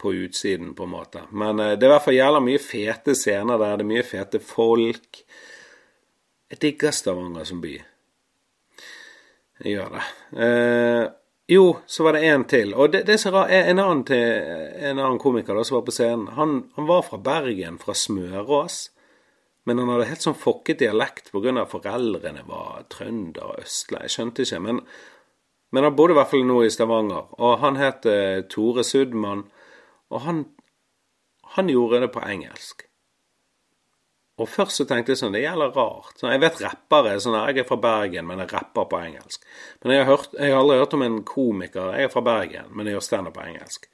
på 0.00 0.12
utsiden, 0.12 0.74
på 0.74 0.86
en 0.86 0.94
måte. 0.94 1.24
Men 1.32 1.60
eh, 1.60 1.74
det 1.76 1.86
er 1.86 1.90
i 1.90 1.94
hvert 1.94 2.06
fall 2.06 2.16
jævla 2.18 2.40
mye 2.44 2.60
fete 2.62 3.16
scener 3.16 3.60
der. 3.60 3.76
Det 3.78 3.84
er 3.84 3.90
mye 3.92 4.06
fete 4.06 4.40
folk. 4.40 5.20
Jeg 6.50 6.62
digger 6.62 6.94
Stavanger 6.96 7.44
som 7.48 7.60
by. 7.62 7.74
Jeg 9.62 9.76
gjør 9.76 9.94
det. 9.94 10.06
Eh, 10.44 11.04
jo, 11.54 11.64
så 11.86 12.04
var 12.06 12.16
det 12.16 12.24
en 12.32 12.44
til. 12.48 12.74
Og 12.74 12.92
det, 12.92 13.04
det 13.08 13.20
er 13.20 13.70
en 13.70 13.78
annen, 13.78 14.04
til, 14.08 14.24
en 14.80 14.98
annen 14.98 15.20
komiker 15.20 15.56
da, 15.56 15.64
som 15.64 15.78
var 15.78 15.86
på 15.86 15.94
scenen, 15.94 16.28
han, 16.38 16.58
han, 16.76 16.88
var 16.88 17.04
fra 17.04 17.20
Bergen, 17.20 17.76
fra 17.78 17.94
Smørås. 17.94 18.78
Men 19.64 19.80
han 19.80 19.92
hadde 19.92 20.08
helt 20.10 20.24
sånn 20.24 20.36
fokket 20.36 20.80
dialekt 20.80 21.30
pga. 21.32 21.64
foreldrene 21.68 22.44
var 22.48 22.84
trønder 22.92 23.54
og 23.54 23.64
østlig. 23.64 24.04
Jeg 24.04 24.16
skjønte 24.16 24.44
ikke. 24.44 24.60
Men, 24.60 24.80
men, 25.74 25.84
han 25.84 25.96
bodde 25.98 26.14
i 26.14 26.18
hvert 26.20 26.30
fall 26.30 26.46
nå 26.46 26.62
i 26.62 26.72
Stavanger. 26.72 27.28
Og 27.42 27.58
han 27.64 27.78
het 27.80 28.06
uh, 28.06 28.44
Tore 28.50 28.84
Sudman. 28.86 29.44
Og 30.14 30.24
han, 30.24 30.44
han 31.56 31.70
gjorde 31.72 32.04
det 32.04 32.10
på 32.14 32.22
engelsk. 32.22 32.86
Og 34.42 34.48
først 34.50 34.80
så 34.80 34.86
tenkte 34.90 35.12
jeg 35.12 35.20
sånn, 35.20 35.34
det 35.36 35.44
gjelder 35.44 35.74
rart. 35.76 36.16
Sånn, 36.18 36.32
jeg 36.34 36.42
vet 36.42 36.62
rappere 36.64 37.18
sånn, 37.22 37.36
Jeg 37.46 37.62
er 37.62 37.68
fra 37.68 37.78
Bergen, 37.78 38.26
men 38.26 38.42
jeg 38.42 38.50
rapper 38.50 38.88
på 38.90 38.98
engelsk. 38.98 39.44
Men 39.84 39.94
jeg 39.94 40.02
har, 40.02 40.10
hørt, 40.10 40.32
jeg 40.34 40.50
har 40.50 40.62
aldri 40.62 40.78
hørt 40.80 40.96
om 40.96 41.04
en 41.06 41.20
komiker 41.28 41.92
Jeg 41.94 42.08
er 42.08 42.10
fra 42.10 42.22
Bergen, 42.26 42.72
men 42.74 42.88
jeg 42.88 42.96
gjør 42.96 43.04
standup 43.06 43.36
på 43.36 43.44
engelsk. 43.44 43.86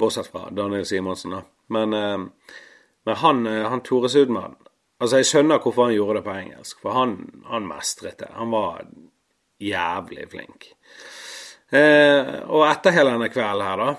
Bortsett 0.00 0.28
fra 0.32 0.50
Daniel 0.52 0.84
Simonsen, 0.88 1.32
da. 1.32 1.40
Men, 1.72 1.96
eh, 1.96 2.58
men 3.08 3.20
han, 3.22 3.46
eh, 3.46 3.68
han 3.72 3.80
Tore 3.86 4.10
Sudman 4.12 4.58
Altså, 5.00 5.16
jeg 5.16 5.30
skjønner 5.30 5.62
hvorfor 5.64 5.86
han 5.88 5.94
gjorde 5.94 6.18
det 6.18 6.26
på 6.26 6.32
engelsk, 6.36 6.80
for 6.82 6.92
han, 6.92 7.14
han 7.48 7.64
mestret 7.64 8.18
det. 8.20 8.26
Han 8.36 8.50
var 8.52 8.82
jævlig 9.60 10.28
flink. 10.32 10.70
Eh, 11.70 12.30
og 12.50 12.64
etter 12.66 12.96
hele 12.96 13.14
denne 13.14 13.30
kvelden 13.32 13.66
her, 13.66 13.84
da 13.84 13.90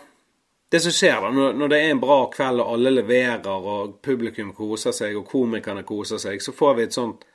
det 0.72 0.80
som 0.80 0.94
skjer 0.96 1.18
da, 1.20 1.30
når, 1.36 1.68
det 1.68 1.78
er 1.82 1.90
en 1.92 2.00
bra 2.00 2.22
kveld 2.32 2.62
og 2.64 2.70
alle 2.78 2.94
leverer 2.94 3.48
og 3.52 3.98
publikum 4.04 4.54
koser 4.56 4.96
seg 4.96 5.18
og 5.20 5.26
komikerne 5.28 5.84
koser 5.84 6.22
seg, 6.22 6.40
så 6.40 6.54
får 6.56 6.78
vi 6.78 6.86
et 6.86 6.96
sånt 6.96 7.26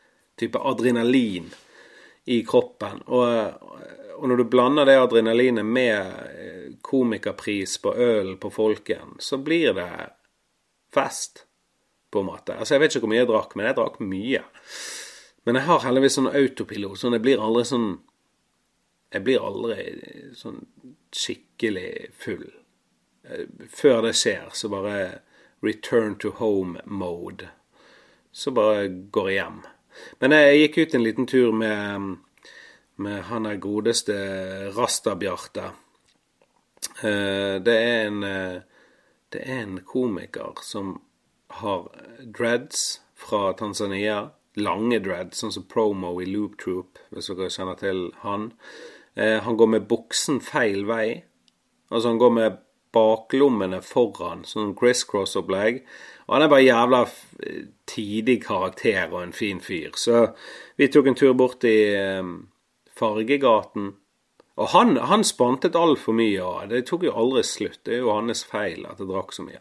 type 0.41 0.63
adrenalin 0.71 1.51
i 2.33 2.39
kroppen. 2.49 3.03
Og, 3.13 3.67
og 4.17 4.25
når 4.31 4.41
du 4.41 4.45
blander 4.49 4.89
det 4.89 4.97
adrenalinet 5.03 5.69
med 5.69 6.17
eh, 6.33 6.65
komikerpris 6.81 7.77
på 7.85 7.93
ølen 7.93 8.39
på 8.41 8.51
Folken, 8.55 9.19
så 9.21 9.37
blir 9.37 9.77
det 9.77 9.91
fest, 10.97 11.45
på 12.09 12.23
en 12.25 12.31
måte. 12.31 12.57
Altså, 12.57 12.75
jeg 12.79 12.87
vet 12.87 12.95
ikke 12.95 13.05
hvor 13.05 13.13
mye 13.13 13.21
jeg 13.21 13.29
drakk, 13.35 13.53
men 13.59 13.69
jeg 13.69 13.77
drakk 13.77 14.01
mye. 14.01 14.45
Men 15.45 15.61
jeg 15.61 15.69
har 15.69 15.85
heldigvis 15.85 16.17
sånn 16.23 16.33
autopilot, 16.33 17.03
sånn 17.03 17.19
jeg 17.19 17.29
blir 17.29 17.45
aldri 17.45 17.69
sånn 17.69 17.91
Jeg 19.15 19.23
blir 19.27 19.45
aldri 19.45 19.85
sånn 20.35 20.65
skikkelig 21.15 22.11
full. 22.19 22.49
Eh, 23.29 23.47
før 23.71 24.03
det 24.07 24.17
skjer, 24.19 24.51
så 24.53 24.71
bare 24.73 24.99
return 25.65 26.17
to 26.19 26.33
home-mode. 26.41 27.49
Så 28.33 28.53
bare 28.55 28.89
går 28.89 29.31
jeg 29.31 29.41
hjem. 29.41 29.61
Men 30.21 30.37
jeg 30.37 30.61
gikk 30.61 30.79
ut 30.79 30.95
en 30.95 31.05
liten 31.07 31.27
tur 31.27 31.53
med, 31.57 32.17
med 33.01 33.23
han 33.31 33.49
der 33.49 33.61
godeste 33.63 34.17
Rasta-Bjarte. 34.77 35.71
Eh, 37.03 37.57
det 37.63 37.77
er 37.77 38.07
en 38.07 38.23
Det 39.33 39.43
er 39.43 39.63
en 39.63 39.81
komiker 39.83 40.63
som 40.63 41.01
har 41.49 41.89
dreads 42.23 43.01
fra 43.15 43.53
Tanzania. 43.53 44.31
Lange 44.55 45.01
dreads, 45.05 45.41
sånn 45.41 45.53
som 45.53 45.67
promo 45.69 46.15
i 46.23 46.29
Loop 46.31 46.55
Troop, 46.63 47.01
hvis 47.11 47.27
dere 47.33 47.51
kjenner 47.51 47.77
til 47.81 48.05
han. 48.23 48.53
Eh, 49.17 49.39
han 49.43 49.57
går 49.57 49.73
med 49.73 49.89
buksen 49.89 50.41
feil 50.45 50.85
vei. 50.89 51.23
Altså, 51.91 52.09
han 52.11 52.21
går 52.21 52.35
med 52.37 52.59
baklommene 52.97 53.83
foran, 53.85 54.45
sånn 54.49 54.75
criss-cross-opplegg. 54.79 55.83
Og 56.27 56.35
han 56.35 56.47
er 56.47 56.51
bare 56.53 56.65
jævla 56.65 57.03
tidig 57.89 58.41
karakter 58.47 59.13
og 59.13 59.23
en 59.23 59.37
fin 59.37 59.61
fyr. 59.63 59.93
Så 60.01 60.31
vi 60.77 60.89
tok 60.93 61.11
en 61.11 61.19
tur 61.19 61.37
bort 61.39 61.65
i 61.69 61.79
eh, 61.95 62.35
Fargegaten. 62.97 63.95
Og 64.57 64.71
han, 64.73 64.97
han 64.97 65.25
spantet 65.27 65.77
altfor 65.77 66.17
mye, 66.17 66.41
og 66.41 66.71
det 66.73 66.87
tok 66.89 67.05
jo 67.05 67.17
aldri 67.21 67.43
slutt. 67.45 67.83
Det 67.85 67.99
er 67.99 68.05
jo 68.07 68.15
hans 68.15 68.45
feil 68.49 68.87
at 68.89 69.03
jeg 69.03 69.11
drakk 69.11 69.35
så 69.37 69.45
mye. 69.45 69.61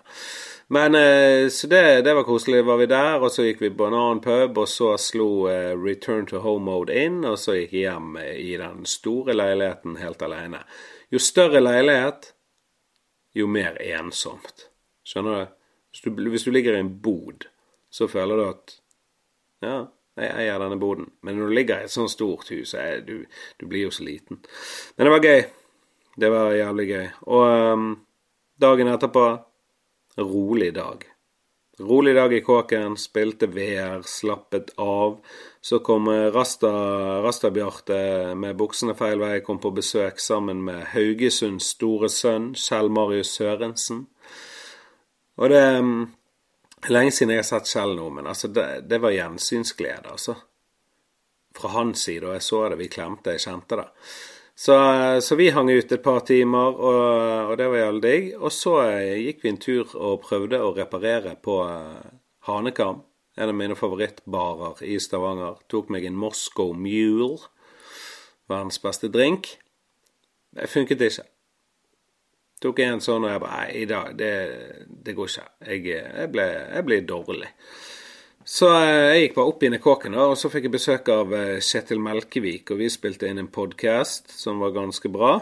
Men 0.67 0.95
eh, 0.95 1.49
Så 1.49 1.67
det, 1.67 2.01
det, 2.01 2.13
var 2.13 2.23
koselig. 2.23 2.65
Var 2.65 2.77
vi 2.77 2.85
der, 2.85 3.19
og 3.21 3.31
så 3.31 3.45
gikk 3.45 3.61
vi 3.61 3.69
på 3.69 3.87
en 3.87 3.97
annen 3.97 4.21
pub, 4.21 4.57
og 4.57 4.69
så 4.69 4.95
slo 4.97 5.45
uh, 5.45 5.73
Return 5.77 6.25
to 6.25 6.41
Home 6.41 6.65
Mode 6.65 6.95
inn, 6.95 7.21
og 7.25 7.37
så 7.39 7.57
gikk 7.59 7.75
jeg 7.77 7.89
hjem 7.89 8.15
i 8.17 8.55
den 8.57 8.85
store 8.89 9.35
leiligheten 9.37 9.99
helt 10.01 10.25
alene. 10.25 10.63
Jo 11.13 11.21
større 11.21 11.61
leilighet, 11.61 12.31
jo 13.37 13.45
mer 13.51 13.77
ensomt. 13.83 14.69
Skjønner 15.05 15.43
du? 15.43 15.53
Hvis 15.93 16.01
du, 16.01 16.29
hvis 16.33 16.47
du 16.47 16.51
ligger 16.51 16.75
i 16.75 16.81
en 16.81 16.95
bod, 17.01 17.45
så 17.93 18.09
føler 18.11 18.41
du 18.41 18.47
at 18.49 18.79
Ja, 19.63 19.85
jeg 20.19 20.31
eier 20.41 20.59
denne 20.59 20.77
boden. 20.79 21.07
Men 21.23 21.37
når 21.37 21.49
du 21.49 21.53
ligger 21.55 21.79
i 21.81 21.87
et 21.87 21.93
sånt 21.93 22.11
stort 22.11 22.49
hus, 22.51 22.73
er 22.73 22.99
du, 23.05 23.23
du 23.59 23.67
blir 23.67 23.85
jo 23.85 23.93
så 23.93 24.03
liten. 24.03 24.41
Men 24.97 25.07
det 25.07 25.13
var 25.13 25.23
gøy. 25.23 25.41
Det 26.21 26.29
var 26.31 26.53
jævlig 26.55 26.85
gøy. 26.89 27.07
Og 27.27 27.71
um, 27.73 27.87
dagen 28.61 28.91
etterpå 28.91 29.25
rolig 30.17 30.73
dag. 30.73 31.03
Rolig 31.79 32.15
dag 32.15 32.33
i 32.33 32.41
kåken, 32.41 32.97
spilte 32.97 33.47
VR, 33.47 34.01
slappet 34.01 34.71
av. 34.79 35.19
Så 35.61 35.79
kom 35.79 36.07
Rasta, 36.09 36.71
Rasta 37.21 37.51
Bjarte 37.51 38.35
med 38.35 38.55
buksene 38.55 38.95
feil 38.95 39.19
vei, 39.19 39.41
kom 39.43 39.59
på 39.59 39.73
besøk 39.75 40.21
sammen 40.23 40.61
med 40.63 40.85
Haugesunds 40.93 41.73
store 41.75 42.07
sønn, 42.09 42.53
Kjell 42.55 42.87
Marius 42.95 43.33
Sørensen. 43.35 44.05
Og 45.35 45.51
det 45.51 45.59
er 45.59 45.81
mm, 45.83 46.05
lenge 46.95 47.11
siden 47.11 47.35
jeg 47.35 47.43
har 47.43 47.49
sett 47.49 47.73
Kjell 47.73 47.97
nå, 47.99 48.07
men 48.21 48.31
altså, 48.31 48.47
det, 48.55 48.85
det 48.87 49.01
var 49.03 49.11
gjensynsglede, 49.17 50.15
altså. 50.15 50.37
Fra 51.59 51.73
hans 51.75 52.07
side, 52.07 52.23
og 52.23 52.37
jeg 52.37 52.47
så 52.47 52.63
det, 52.69 52.79
vi 52.79 52.91
klemte, 52.91 53.35
jeg 53.35 53.43
kjente 53.49 53.81
det. 53.81 53.89
Så, 54.57 54.75
så, 55.21 55.35
vi 55.35 55.49
hang 55.49 55.69
ut 55.69 55.91
et 55.91 56.03
par 56.03 56.21
timer, 56.23 56.77
og, 56.79 57.49
og 57.51 57.57
det 57.59 57.67
var 57.67 57.81
jævlig 57.81 58.03
digg. 58.05 58.29
Og 58.39 58.53
så 58.55 58.77
eh, 58.85 59.17
gikk 59.25 59.43
vi 59.43 59.51
en 59.51 59.59
tur 59.59 59.91
og 59.99 60.21
prøvde 60.23 60.61
å 60.63 60.71
reparere 60.77 61.35
på 61.43 61.59
uh, 61.67 61.99
Hanekam. 62.47 63.03
En 63.35 63.51
av 63.51 63.57
mine 63.59 63.75
favorittbarer 63.75 64.79
i 64.87 64.95
Stavanger. 65.03 65.59
Tok 65.67 65.91
meg 65.91 66.07
en 66.07 66.15
Moscow 66.15 66.71
Mule. 66.71 67.49
Verdens 68.47 68.79
beste 68.79 69.11
drink. 69.11 69.57
Det 70.55 70.71
funket 70.71 71.03
ikke. 71.03 71.27
Tok 72.63 72.79
en 72.85 73.03
sånn, 73.03 73.27
og 73.27 73.33
jeg 73.33 73.43
bare 73.43 73.59
Nei, 73.59 73.67
i 73.81 73.85
dag, 73.89 74.13
det, 74.15 74.31
det 74.87 75.17
går 75.17 75.33
ikke. 75.33 75.49
Jeg, 75.67 75.83
jeg, 75.91 76.29
ble, 76.31 76.47
jeg 76.77 76.87
ble 76.87 77.01
dårlig. 77.03 77.51
Så 78.45 78.67
eh, 78.77 79.09
jeg 79.09 79.21
gikk 79.23 79.37
bare 79.39 79.49
opp 79.49 79.63
inn 79.65 79.73
i 79.73 79.81
kåken, 79.81 80.15
og 80.21 80.35
så 80.37 80.51
fikk 80.53 80.67
jeg 80.67 80.75
besøk 80.75 81.07
av 81.09 81.31
eh, 81.33 81.63
Kjetil 81.65 82.01
Melkevik. 82.05 82.69
Og 82.69 82.83
vi 82.83 82.89
spilte 82.93 83.25
inn 83.25 83.41
en 83.41 83.49
podkast 83.49 84.29
som 84.37 84.59
var 84.61 84.75
ganske 84.75 85.09
bra. 85.09 85.39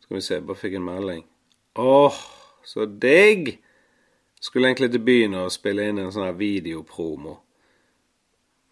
Skal 0.00 0.16
vi 0.16 0.22
se, 0.24 0.38
bare 0.40 0.56
fikk 0.56 0.78
en 0.78 0.86
melding. 0.86 1.26
Åh, 1.76 2.20
så 2.64 2.86
digg! 2.88 3.58
Skulle 4.40 4.70
egentlig 4.70 4.94
til 4.94 5.02
byen 5.04 5.34
og 5.36 5.52
spille 5.52 5.90
inn 5.90 5.98
en 6.00 6.12
sånn 6.14 6.24
her 6.30 6.38
videopromo. 6.38 7.34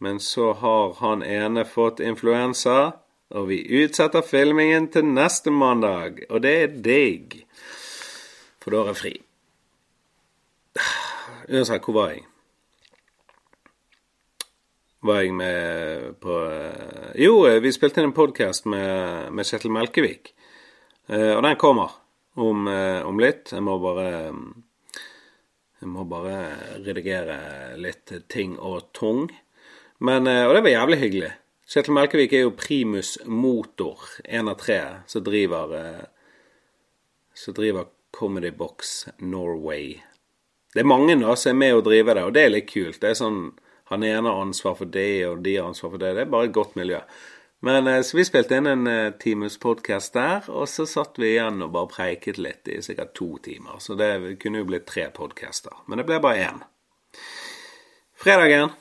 Men 0.01 0.21
så 0.23 0.55
har 0.57 0.95
han 1.03 1.25
ene 1.27 1.67
fått 1.69 2.01
influensa, 2.01 2.95
og 3.35 3.51
vi 3.51 3.59
utsetter 3.83 4.25
filmingen 4.25 4.87
til 4.95 5.05
neste 5.11 5.53
mandag. 5.53 6.23
Og 6.31 6.41
det 6.47 6.55
er 6.63 6.79
digg. 6.87 7.37
For 8.63 8.73
da 8.73 8.87
er 8.87 8.91
jeg 8.95 9.01
fri. 9.03 9.15
Uansett, 11.53 11.85
hvor 11.85 11.99
var 11.99 12.15
jeg? 12.15 12.25
Var 15.07 15.23
jeg 15.23 15.35
med 15.35 16.17
på 16.23 16.35
eh, 16.51 17.13
Jo, 17.23 17.47
eh, 17.47 17.61
vi 17.63 17.73
spilte 17.75 18.03
inn 18.03 18.11
en 18.11 18.17
podkast 18.17 18.67
med, 18.71 19.31
med 19.33 19.47
Kjetil 19.47 19.73
Melkevik. 19.75 20.33
Eh, 21.07 21.33
og 21.37 21.43
den 21.47 21.59
kommer 21.61 21.95
om, 22.35 22.67
om, 22.69 23.21
litt. 23.23 23.53
Jeg 23.55 23.65
må 23.65 23.79
bare 23.81 24.09
Jeg 25.81 25.89
må 25.93 26.05
bare 26.11 26.37
redigere 26.85 27.39
litt 27.81 28.13
ting 28.33 28.59
og 28.59 28.91
tung. 28.97 29.29
Men, 29.99 30.29
og 30.29 30.53
det 30.53 30.65
var 30.67 30.75
jævlig 30.75 30.99
hyggelig. 31.01 31.31
Kjetil 31.67 31.97
Melkevik 31.97 32.35
er 32.37 32.45
jo 32.45 32.57
primus 32.59 33.17
motor, 33.25 34.03
én 34.25 34.51
av 34.51 34.59
tre, 34.61 34.81
som 35.09 35.25
driver 35.25 35.73
Som 37.35 37.57
driver 37.57 37.89
Comedy 38.17 38.51
Box 38.51 39.07
Norway. 39.19 39.97
Det 40.75 40.83
er 40.83 40.89
mange 40.89 41.17
da 41.21 41.37
som 41.37 41.55
er 41.55 41.61
med 41.63 41.79
å 41.79 41.85
drive 41.85 42.15
det, 42.17 42.25
og 42.25 42.35
det 42.37 42.45
er 42.45 42.53
litt 42.53 42.69
kult. 42.69 43.01
Det 43.01 43.15
er 43.15 43.19
sånn 43.19 43.41
han 43.89 44.03
ene 44.03 44.29
har 44.29 44.43
ansvar 44.43 44.75
for 44.75 44.91
det, 44.91 45.27
og 45.29 45.43
de 45.47 45.57
har 45.57 45.69
ansvar 45.69 45.93
for 45.93 46.03
det. 46.03 46.15
Det 46.17 46.25
er 46.25 46.31
bare 46.31 46.49
et 46.49 46.55
godt 46.55 46.75
miljø. 46.77 47.01
Men 47.67 47.87
eh, 47.87 48.03
Så 48.03 48.17
vi 48.17 48.25
spilte 48.27 48.59
inn 48.59 48.67
en 48.67 48.87
uh, 48.87 49.13
times 49.23 49.59
podkast 49.63 50.15
der, 50.15 50.49
og 50.51 50.69
så 50.69 50.87
satt 50.91 51.21
vi 51.23 51.33
igjen 51.37 51.63
og 51.63 51.71
bare 51.75 51.91
preiket 51.93 52.41
litt 52.43 52.69
i 52.69 52.81
sikkert 52.83 53.15
to 53.15 53.37
timer. 53.43 53.79
Så 53.79 53.95
det 53.95 54.41
kunne 54.43 54.65
jo 54.65 54.69
blitt 54.69 54.89
tre 54.91 55.07
podcaster. 55.15 55.85
Men 55.87 56.03
det 56.03 56.09
ble 56.09 56.19
bare 56.23 56.49
én. 56.49 56.61
Fredagen 58.19 58.75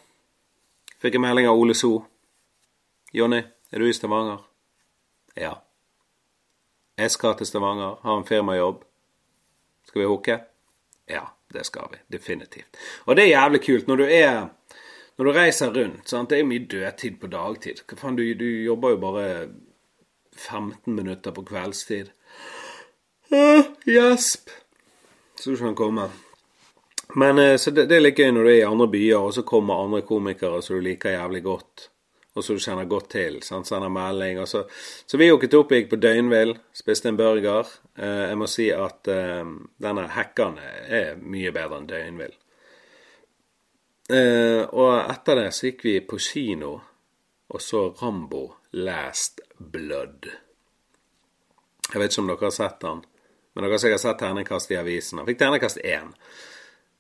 fikk 0.97 1.19
jeg 1.19 1.23
melding 1.23 1.47
av 1.51 1.59
Ole 1.59 1.77
So. 1.77 1.93
'Jonny, 3.13 3.43
er 3.71 3.79
du 3.79 3.85
i 3.87 3.93
Stavanger?' 3.93 4.43
Ja. 5.37 5.53
Jeg 6.97 7.11
skal 7.11 7.35
til 7.37 7.47
Stavanger, 7.47 7.99
har 8.01 8.17
en 8.17 8.25
firmajobb. 8.25 8.83
Skal 9.85 10.01
vi 10.01 10.07
hooke? 10.07 10.39
Ja, 11.09 11.21
det 11.53 11.65
skal 11.65 11.87
vi. 11.91 11.97
Definitivt. 12.17 12.77
Og 13.05 13.15
det 13.15 13.23
er 13.23 13.37
jævlig 13.37 13.61
kult 13.65 13.87
når 13.87 13.95
du 13.95 14.03
er 14.03 14.47
når 15.15 15.27
du 15.27 15.31
reiser 15.35 15.71
rundt 15.71 16.11
sant? 16.11 16.29
Det 16.29 16.37
er 16.37 16.43
jo 16.43 16.49
mye 16.51 16.67
dødtid 16.71 17.21
på 17.21 17.31
dagtid. 17.31 17.81
Hva 17.87 17.99
faen, 17.99 18.19
du, 18.19 18.25
du 18.35 18.47
jobber 18.65 18.95
jo 18.95 19.01
bare 19.03 19.25
15 20.35 20.91
minutter 20.91 21.31
på 21.31 21.45
kveldstid. 21.47 22.11
Uh, 23.31 23.63
gjesp! 23.87 24.51
Så 25.39 25.51
du 25.51 25.57
kan 25.57 25.75
komme. 25.75 26.09
Men 27.15 27.39
eh, 27.39 27.55
så 27.57 27.71
det, 27.71 27.85
det, 27.85 27.95
er 27.95 28.03
litt 28.03 28.19
gøy 28.19 28.31
når 28.33 28.43
du 28.43 28.51
er 28.51 28.59
i 28.59 28.67
andre 28.67 28.87
byer, 28.91 29.19
og 29.27 29.33
så 29.35 29.43
kommer 29.47 29.83
andre 29.83 30.01
komikere 30.07 30.61
som 30.63 30.79
du 30.79 30.83
liker 30.83 31.15
jævlig 31.15 31.43
godt. 31.45 31.89
Og 32.35 32.43
som 32.43 32.57
du 32.57 32.63
kjenner 32.63 32.87
godt 32.91 33.09
til. 33.13 33.37
Sant? 33.45 33.69
Sender 33.69 33.91
melding. 33.93 34.41
Og 34.43 34.49
så, 34.51 34.65
så 35.07 35.19
vi 35.19 35.29
jokket 35.29 35.55
opp, 35.55 35.71
gikk 35.71 35.93
på 35.93 35.99
Døgnvill, 36.03 36.51
spiste 36.75 37.07
en 37.11 37.19
burger. 37.19 37.69
Eh, 37.95 38.25
jeg 38.31 38.39
må 38.41 38.49
si 38.51 38.67
at 38.75 39.07
eh, 39.11 39.45
denne 39.85 40.09
Hekkane 40.17 40.73
er 40.99 41.21
mye 41.21 41.53
bedre 41.55 41.79
enn 41.79 41.87
Døgnvill. 41.87 42.35
Eh, 44.09 44.63
og 44.69 45.09
etter 45.09 45.35
det 45.39 45.51
så 45.55 45.65
gikk 45.69 45.85
vi 45.85 46.01
på 46.05 46.17
kino 46.21 46.81
og 47.49 47.61
så 47.61 47.95
Rambo 48.01 48.53
Last 48.77 49.41
Blood. 49.57 50.25
Jeg 51.93 52.01
vet 52.01 52.11
ikke 52.11 52.21
om 52.21 52.27
dere 52.29 52.45
har 52.45 52.51
sett 52.53 52.79
den, 52.81 53.01
men 53.53 53.63
dere 53.63 53.73
har 53.73 53.79
sikkert 53.81 54.01
sett 54.03 54.19
terningkast 54.21 54.71
i 54.73 54.81
avisen. 54.81 55.19
Han 55.21 55.27
fikk 55.29 55.39
terningkast 55.41 55.77
én. 55.81 56.09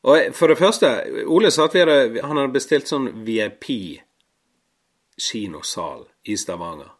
Og 0.05 0.15
for 0.37 0.47
det 0.49 0.61
første, 0.61 0.87
Ole 1.25 1.51
sa 1.51 1.63
at 1.65 1.75
hadde, 1.77 2.21
han 2.21 2.37
hadde 2.37 2.53
bestilt 2.53 2.87
sånn 2.89 3.07
VIP-kinosal 3.25 6.01
i 6.29 6.37
Stavanger. 6.37 6.91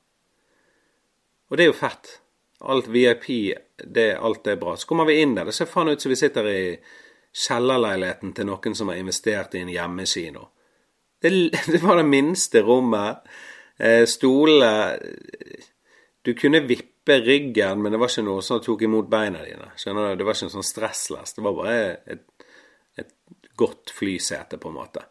Og 1.50 1.58
det 1.58 1.64
er 1.66 1.70
jo 1.70 1.74
fett. 1.78 2.22
Alt 2.66 2.88
VIP, 2.90 3.54
det, 3.78 4.18
alt 4.18 4.48
er 4.50 4.58
bra. 4.58 4.74
Så 4.78 4.88
kommer 4.90 5.06
vi 5.06 5.22
inn 5.22 5.36
der. 5.38 5.46
Det 5.46 5.54
ser 5.54 5.70
faen 5.70 5.90
ut 5.94 6.02
som 6.02 6.10
vi 6.10 6.18
sitter 6.18 6.50
i 6.50 6.82
kjellerleiligheten 7.36 8.34
til 8.36 8.48
noen 8.48 8.76
som 8.78 8.92
har 8.92 9.00
investert 9.00 9.56
i 9.56 9.64
en 9.64 9.72
hjemmekino. 9.74 10.48
Det, 11.22 11.32
det 11.74 11.82
var 11.84 12.00
det 12.00 12.08
minste 12.10 12.64
rommet. 12.64 13.26
Eh, 13.78 14.06
Stolene 14.08 15.00
Du 16.26 16.34
kunne 16.34 16.64
vippe 16.66 17.20
ryggen, 17.22 17.82
men 17.84 17.92
det 17.94 18.00
var 18.02 18.10
ikke 18.10 18.26
noe 18.26 18.42
som 18.42 18.62
tok 18.64 18.82
imot 18.88 19.10
beina 19.12 19.44
dine. 19.46 19.68
Skjønner 19.78 20.08
du? 20.08 20.16
Det 20.18 20.26
var 20.26 20.38
ikke 20.38 20.48
en 20.48 20.56
sånn 20.56 20.66
stressless. 20.66 21.36
Det 21.38 21.44
var 21.46 21.54
bare 21.60 21.76
et, 22.16 22.48
et 22.98 23.12
godt 23.54 23.94
flysete, 23.94 24.58
på 24.58 24.72
en 24.72 24.80
måte. 24.80 25.04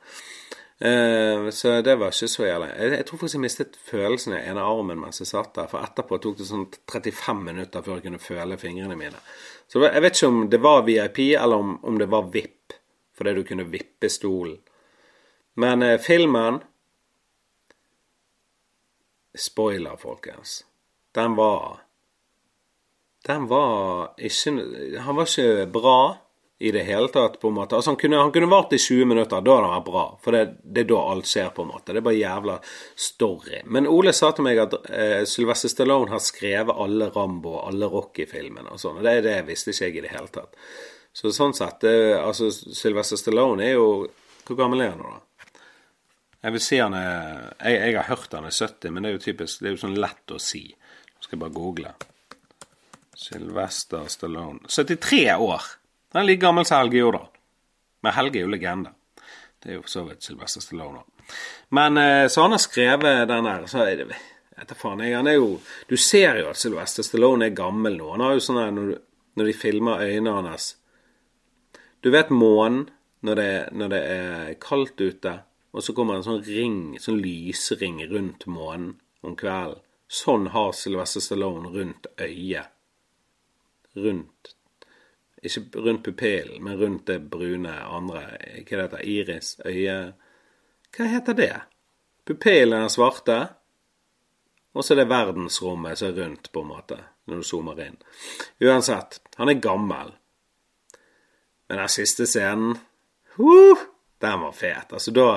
Eh, 0.84 1.50
så 1.50 1.80
det 1.80 1.94
var 1.96 2.12
ikke 2.12 2.28
så 2.28 2.44
jævlig. 2.44 2.68
Jeg, 2.76 2.92
jeg 2.98 3.06
tror 3.08 3.18
faktisk 3.18 3.38
jeg 3.38 3.44
mistet 3.44 3.76
følelsen 3.86 4.34
i 4.36 4.42
ene 4.50 4.64
armen 4.68 5.00
mens 5.00 5.22
jeg 5.22 5.30
satt 5.30 5.54
der. 5.56 5.70
For 5.70 5.80
etterpå 5.80 6.18
tok 6.20 6.36
det 6.40 6.48
sånn 6.48 6.66
35 6.92 7.40
minutter 7.46 7.84
før 7.86 7.96
jeg 7.96 8.04
kunne 8.08 8.20
føle 8.20 8.58
fingrene 8.60 8.98
mine. 9.00 9.22
Så 9.70 9.80
jeg 9.86 10.04
vet 10.04 10.18
ikke 10.18 10.28
om 10.28 10.42
det 10.52 10.60
var 10.60 10.84
VIP, 10.84 11.22
eller 11.40 11.64
om, 11.64 11.78
om 11.88 11.96
det 12.00 12.10
var 12.12 12.28
VIP, 12.34 12.76
fordi 13.16 13.34
du 13.38 13.42
kunne 13.48 13.68
vippe 13.72 14.12
stolen. 14.12 14.60
Men 15.56 15.86
eh, 15.86 15.98
filmen 16.02 16.60
Spoiler, 19.34 19.96
folkens. 19.98 20.60
Den 21.16 21.34
var 21.34 21.80
Den 23.26 23.48
var 23.50 24.12
ikke 24.18 24.52
Han 25.00 25.16
var 25.16 25.26
ikke 25.26 25.66
bra 25.72 25.98
i 26.64 26.70
det 26.72 26.82
hele 26.86 27.08
tatt, 27.12 27.40
på 27.40 27.48
en 27.48 27.54
måte. 27.54 27.76
Altså, 27.76 27.90
han 27.90 27.96
kunne, 28.00 28.16
han 28.16 28.32
kunne 28.32 28.46
vart 28.48 28.72
i 28.72 28.78
20 28.78 29.04
minutter. 29.04 29.42
Da 29.44 29.56
hadde 29.56 29.66
han 29.68 29.74
vært 29.74 29.88
bra. 29.90 30.04
For 30.24 30.32
det, 30.32 30.42
det, 30.62 30.84
er 30.84 30.88
da 30.88 31.00
alt 31.12 31.28
skjer, 31.28 31.50
på 31.52 31.66
en 31.66 31.68
måte. 31.74 31.92
Det 31.92 32.00
er 32.00 32.06
bare 32.06 32.16
jævla 32.16 32.54
story. 33.06 33.60
Men 33.76 33.88
Ole 33.90 34.14
sa 34.16 34.30
til 34.32 34.46
meg 34.46 34.62
at 34.62 34.78
eh, 34.88 35.20
Sylvester 35.28 35.68
Stallone 35.68 36.08
har 36.14 36.22
skrevet 36.24 36.80
alle 36.86 37.10
Rambo 37.12 37.52
og 37.58 37.66
alle 37.68 37.90
Rocky-filmene 37.92 38.72
og 38.72 38.80
sånn. 38.80 39.02
Og 39.02 39.04
det, 39.04 39.18
det 39.28 39.36
visste 39.50 39.74
ikke 39.74 39.90
jeg 39.90 39.98
i 40.00 40.06
det 40.06 40.14
hele 40.14 40.32
tatt. 40.32 40.56
Så 41.14 41.34
sånn 41.36 41.52
sett 41.54 41.84
det, 41.84 41.94
Altså, 42.22 42.48
Sylvester 42.50 43.20
Stallone 43.20 43.68
er 43.68 43.76
jo 43.76 43.86
Hvor 44.48 44.56
gammel 44.58 44.82
er 44.82 44.94
han 44.94 45.04
nå, 45.04 45.12
da? 45.12 45.60
Jeg 46.44 46.56
vil 46.56 46.64
si 46.64 46.80
han 46.80 46.96
er 46.96 47.12
jeg, 47.60 47.76
jeg, 47.76 47.92
har 48.00 48.08
hørt 48.08 48.34
han 48.34 48.48
er 48.48 48.56
70, 48.56 48.90
men 48.90 49.04
det 49.04 49.12
er 49.12 49.14
jo 49.18 49.22
typisk 49.28 49.60
Det 49.60 49.68
er 49.68 49.76
jo 49.76 49.84
sånn 49.84 50.00
lett 50.00 50.34
å 50.34 50.40
si. 50.42 50.66
Nå 50.72 51.28
skal 51.28 51.36
jeg 51.36 51.44
bare 51.44 51.58
google. 51.60 51.94
Sylvester 53.28 54.08
Stallone 54.12 54.64
73 54.68 55.26
år! 55.38 55.74
Han 56.14 56.22
er 56.22 56.26
like 56.28 56.40
gammel 56.40 56.64
som 56.64 56.78
Helge 56.78 57.00
Jordal. 57.00 57.26
Men 58.06 58.12
Helge 58.14 58.38
er 58.38 58.44
jo 58.46 58.50
legende. 58.52 58.92
Det 59.58 59.72
er 59.72 59.74
jo 59.80 59.82
for 59.82 59.90
så 59.90 60.04
vidt 60.06 60.22
Sylvester 60.22 60.62
Stallone. 60.62 61.02
Men 61.74 61.98
eh, 61.98 62.28
så 62.30 62.44
han 62.44 62.54
har 62.54 62.62
skrevet 62.62 63.26
den 63.28 63.48
der 63.48 63.66
så 63.66 63.82
er 63.82 64.04
det, 64.04 64.20
etter 64.54 64.78
faen, 64.78 65.02
jeg, 65.02 65.16
han 65.16 65.26
er 65.26 65.40
jo 65.40 65.48
Du 65.90 65.96
ser 65.98 66.38
jo 66.38 66.52
at 66.52 66.60
Sylvester 66.60 67.02
Stallone 67.02 67.48
er 67.48 67.58
gammel 67.58 67.98
nå. 67.98 68.12
Han 68.14 68.22
har 68.22 68.36
jo 68.36 68.44
sånn 68.46 68.60
her 68.62 68.70
når, 68.76 68.94
når, 69.34 69.50
de 69.50 69.56
filmer 69.58 70.06
øynene 70.06 70.36
hans 70.46 70.70
Du 72.04 72.12
vet 72.14 72.30
månen 72.30 72.84
når, 73.24 73.42
når, 73.74 73.90
det 73.90 74.02
er 74.14 74.56
kaldt 74.60 75.00
ute, 75.00 75.38
og 75.72 75.82
så 75.82 75.94
kommer 75.96 76.20
en 76.20 76.26
sånn 76.26 76.42
ring, 76.46 76.80
sånn 77.00 77.22
lysring 77.24 78.02
rundt 78.10 78.44
månen 78.46 78.98
om 79.24 79.34
kvelden. 79.34 79.80
Sånn 80.06 80.50
har 80.52 80.74
Sylvester 80.76 81.24
Stallone 81.24 81.72
rundt 81.72 82.06
øyet. 82.20 82.68
Rundt 83.96 84.54
ikke 85.44 85.80
rundt 85.84 86.04
pupillen, 86.04 86.62
men 86.64 86.78
rundt 86.80 87.06
det 87.06 87.20
brune 87.30 87.72
andre 87.72 88.22
Hva 88.64 88.80
heter 88.80 88.96
det? 88.96 89.04
Iris? 89.04 89.56
Øye 89.64 89.98
Hva 90.96 91.08
heter 91.10 91.36
det? 91.38 91.54
Pupillen 92.24 92.86
er 92.86 92.88
svarte, 92.88 93.38
og 94.72 94.84
så 94.84 94.94
er 94.94 95.02
det 95.02 95.10
verdensrommet 95.10 95.98
som 95.98 96.08
er 96.08 96.22
rundt, 96.22 96.52
på 96.52 96.62
en 96.62 96.70
måte, 96.70 96.96
når 97.26 97.42
du 97.42 97.46
zoomer 97.46 97.80
inn. 97.84 97.98
Uansett, 98.64 99.20
han 99.36 99.52
er 99.52 99.60
gammel. 99.60 100.14
Men 101.68 101.82
den 101.82 101.92
siste 101.92 102.26
scenen 102.26 102.78
uh, 103.38 103.84
Den 104.20 104.40
var 104.40 104.52
fet. 104.52 104.92
Altså, 104.92 105.10
da 105.10 105.28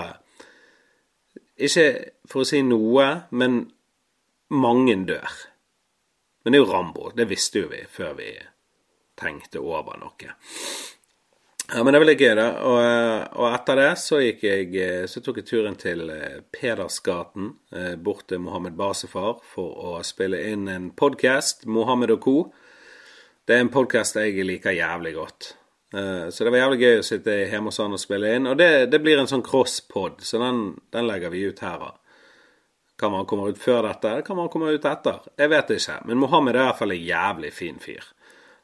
Ikke 1.58 1.88
for 2.30 2.44
å 2.44 2.48
si 2.48 2.62
noe, 2.62 3.06
men 3.32 3.64
mange 4.54 4.96
dør. 5.10 5.34
Men 6.44 6.54
det 6.54 6.60
er 6.60 6.64
jo 6.64 6.72
Rambo. 6.72 7.10
Det 7.18 7.26
visste 7.28 7.66
jo 7.66 7.72
vi 7.72 7.82
før 7.90 8.14
vi 8.20 8.30
tenkte 9.17 9.62
over 9.63 9.97
noe. 10.00 10.31
Ja, 11.74 11.83
men 11.83 11.91
det 11.91 12.00
var 12.00 12.07
litt 12.07 12.21
gøy, 12.24 12.33
da. 12.39 12.47
Og, 12.63 12.79
og, 13.41 13.47
etter 13.51 13.81
det 13.81 13.89
så 14.00 14.21
gikk 14.24 14.45
jeg 14.47 15.10
Så 15.12 15.19
tok 15.23 15.41
jeg 15.41 15.49
turen 15.49 15.75
til 15.75 16.06
eh, 16.13 16.39
Pedersgaten, 16.56 17.49
eh, 17.75 17.95
bort 17.99 18.30
til 18.32 18.39
Mohammed 18.45 18.77
Basefar, 18.80 19.41
for 19.43 19.75
å 19.75 19.97
spille 20.08 20.39
inn 20.47 20.69
en 20.71 20.91
podkast, 20.95 21.67
Mohammed 21.67 22.15
og 22.15 22.23
co. 22.23 22.38
Det 23.47 23.58
er 23.58 23.65
en 23.65 23.73
podkast 23.73 24.15
jeg 24.19 24.47
liker 24.47 24.75
jævlig 24.75 25.17
godt. 25.17 25.53
Eh, 25.93 26.30
så 26.30 26.43
det 26.43 26.51
var 26.51 26.65
jævlig 26.65 26.80
gøy 26.82 26.99
å 26.99 27.06
sitte 27.06 27.36
hjemme 27.47 27.71
hos 27.71 27.80
han 27.84 27.95
og 27.95 28.01
spille 28.01 28.34
inn. 28.36 28.47
Og 28.47 28.58
det, 28.60 28.71
det 28.91 28.99
blir 29.03 29.19
en 29.19 29.30
sånn 29.30 29.45
crosspod, 29.45 30.19
så 30.23 30.39
den, 30.41 30.65
den, 30.95 31.08
legger 31.08 31.32
vi 31.32 31.45
ut 31.47 31.63
her. 31.63 31.86
Kan 32.99 33.13
man 33.13 33.27
komme 33.30 33.51
ut 33.51 33.62
før 33.62 33.86
dette, 33.88 34.10
eller 34.10 34.25
kan 34.27 34.39
man 34.39 34.51
komme 34.51 34.71
ut 34.73 34.88
etter? 34.88 35.27
Jeg 35.39 35.51
vet 35.53 35.75
ikke. 35.77 35.99
Men 36.10 36.23
Mohammed 36.23 36.56
er 36.56 36.63
i 36.63 36.69
hvert 36.69 36.82
fall 36.82 36.95
en 36.95 37.08
jævlig 37.12 37.51
fin 37.56 37.80
fyr. 37.84 38.08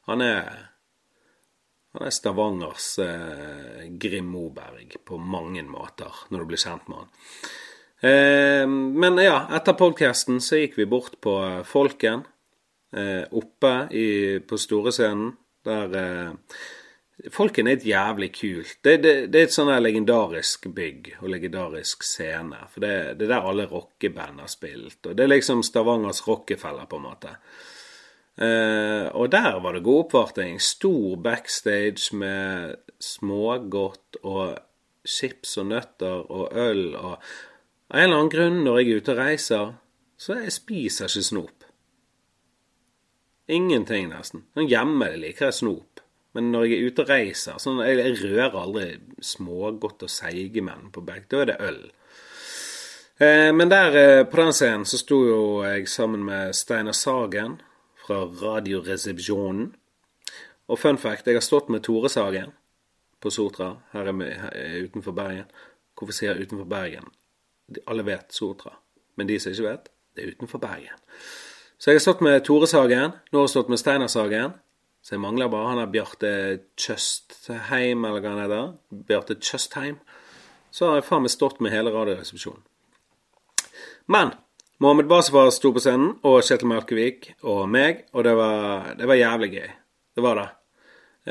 Han 0.09 0.21
er, 0.25 0.49
han 1.95 2.07
er 2.07 2.13
Stavangers 2.13 2.87
eh, 2.99 3.85
Grim 4.01 4.31
Moberg 4.33 4.97
på 5.05 5.17
mange 5.17 5.63
måter, 5.63 6.25
når 6.29 6.43
du 6.43 6.49
blir 6.51 6.63
kjent 6.63 6.89
med 6.91 7.03
han. 7.03 7.11
Eh, 8.03 8.67
men 8.67 9.19
ja, 9.23 9.37
etter 9.55 9.77
podkasten 9.79 10.41
så 10.43 10.59
gikk 10.59 10.77
vi 10.81 10.89
bort 10.91 11.19
på 11.23 11.37
Folken, 11.67 12.25
eh, 12.95 13.23
oppe 13.31 13.73
i, 13.95 14.07
på 14.43 14.59
storescenen, 14.59 15.31
der 15.63 15.99
eh, 15.99 16.31
Folken 17.31 17.69
er 17.69 17.77
et 17.77 17.85
jævlig 17.85 18.31
kult 18.35 18.79
Det, 18.83 18.95
det, 19.03 19.11
det 19.31 19.39
er 19.39 19.45
et 19.45 19.53
sånn 19.53 19.69
legendarisk 19.79 20.65
bygg 20.73 21.11
og 21.21 21.29
legendarisk 21.29 22.03
scene. 22.03 22.57
For 22.73 22.83
det, 22.83 22.95
det 23.19 23.27
er 23.27 23.35
der 23.35 23.47
alle 23.51 23.67
rockeband 23.69 24.41
har 24.41 24.49
spilt. 24.51 24.97
Og 25.05 25.13
det 25.15 25.23
er 25.23 25.31
liksom 25.31 25.61
Stavangers 25.63 26.23
Rockefeller, 26.27 26.89
på 26.89 26.99
en 26.99 27.05
måte. 27.05 27.35
Uh, 28.33 29.13
og 29.13 29.29
der 29.31 29.59
var 29.61 29.75
det 29.75 29.83
god 29.85 30.05
oppvarting. 30.05 30.61
Stor 30.61 31.15
backstage 31.21 32.15
med 32.17 32.75
smågodt 32.99 34.17
og 34.23 34.57
chips 35.05 35.57
og 35.57 35.69
nøtter 35.69 36.31
og 36.31 36.53
øl 36.57 36.95
og 36.95 37.17
Av 37.93 37.99
en 37.99 38.07
eller 38.07 38.17
annen 38.17 38.31
grunn, 38.31 38.55
når 38.65 38.77
jeg 38.79 38.89
er 38.89 39.01
ute 39.03 39.13
og 39.13 39.19
reiser, 39.19 39.73
så 40.17 40.35
jeg 40.39 40.53
spiser 40.55 41.11
ikke 41.11 41.27
snop. 41.27 41.65
Ingenting, 43.53 44.07
nesten. 44.09 44.45
Sånn 44.55 44.69
hjemme 44.71 45.11
liker 45.19 45.51
jeg 45.51 45.57
snop. 45.59 46.01
Men 46.33 46.47
når 46.55 46.65
jeg 46.65 46.79
er 46.79 46.87
ute 46.89 47.03
og 47.03 47.11
reiser 47.11 47.59
sånn, 47.61 47.83
jeg, 47.85 47.99
jeg 47.99 48.15
rører 48.23 48.57
aldri 48.63 48.87
smågodt 49.21 50.07
og 50.07 50.09
seigemenn 50.09 50.89
på 50.95 51.03
back. 51.05 51.27
Da 51.29 51.43
er 51.43 51.51
det 51.51 51.59
øl. 51.67 51.83
Eh, 53.21 53.51
men 53.53 53.69
der 53.69 53.99
eh, 53.99 54.23
på 54.25 54.41
den 54.41 54.55
scenen 54.57 54.87
så 54.89 54.97
sto 54.97 55.19
jo 55.27 55.43
jeg 55.67 55.85
sammen 55.91 56.25
med 56.25 56.57
Steinar 56.57 56.97
Sagen 56.97 57.59
fra 58.03 58.23
Radioresepsjonen. 58.25 59.71
Og 60.67 60.79
fun 60.79 60.97
fact, 60.97 61.27
jeg 61.27 61.35
har 61.35 61.45
stått 61.45 61.69
med 61.69 61.83
Tore 61.83 62.09
Sagen 62.09 62.53
på 63.23 63.31
Sotra, 63.31 63.73
her, 63.93 64.07
er 64.11 64.15
vi, 64.19 64.29
her 64.39 64.87
utenfor 64.87 65.15
Bergen. 65.15 65.51
Hvorfor 65.95 66.15
sier 66.15 66.33
jeg 66.33 66.47
utenfor 66.47 66.67
Bergen? 66.67 67.07
Alle 67.87 68.05
vet 68.07 68.33
Sotra. 68.35 68.75
Men 69.15 69.29
de 69.29 69.39
som 69.39 69.53
ikke 69.53 69.67
vet, 69.67 69.89
det 70.15 70.23
er 70.23 70.35
utenfor 70.35 70.59
Bergen. 70.63 70.99
Så 71.77 71.91
jeg 71.91 71.99
har 71.99 72.05
stått 72.05 72.23
med 72.23 72.43
Tore 72.47 72.67
Sagen. 72.67 73.15
Nå 73.31 73.39
har 73.39 73.47
jeg 73.47 73.55
stått 73.55 73.71
med 73.71 73.79
Steinar 73.79 74.11
Sagen. 74.11 74.55
Så 75.03 75.15
jeg 75.15 75.23
mangler 75.23 75.51
bare 75.51 75.69
han 75.69 75.81
der 75.81 75.91
Bjarte 75.91 76.29
Tjøstheim, 76.79 78.05
eller 78.07 78.23
hva 78.23 78.31
han 78.31 78.43
heter. 78.43 78.69
Bjarte 79.07 79.35
Tjøstheim. 79.35 79.97
Så 80.71 80.87
har 80.87 81.01
jeg 81.01 81.07
faen 81.09 81.25
meg 81.25 81.33
stått 81.33 81.59
med 81.61 81.73
hele 81.73 81.91
Radioresepsjonen. 81.91 82.63
Men 84.07 84.31
Mohammed 84.83 85.07
Basefar 85.07 85.47
sto 85.55 85.69
på 85.71 85.79
scenen, 85.79 86.09
og 86.27 86.41
Kjetil 86.43 86.67
Melkevik 86.67 87.29
og 87.47 87.69
meg, 87.71 88.01
og 88.11 88.25
det 88.27 88.33
var, 88.35 88.89
det 88.99 89.07
var 89.07 89.15
jævlig 89.15 89.47
gøy. 89.53 89.67
Det 90.11 90.23
var 90.25 90.35
det. 90.35 90.47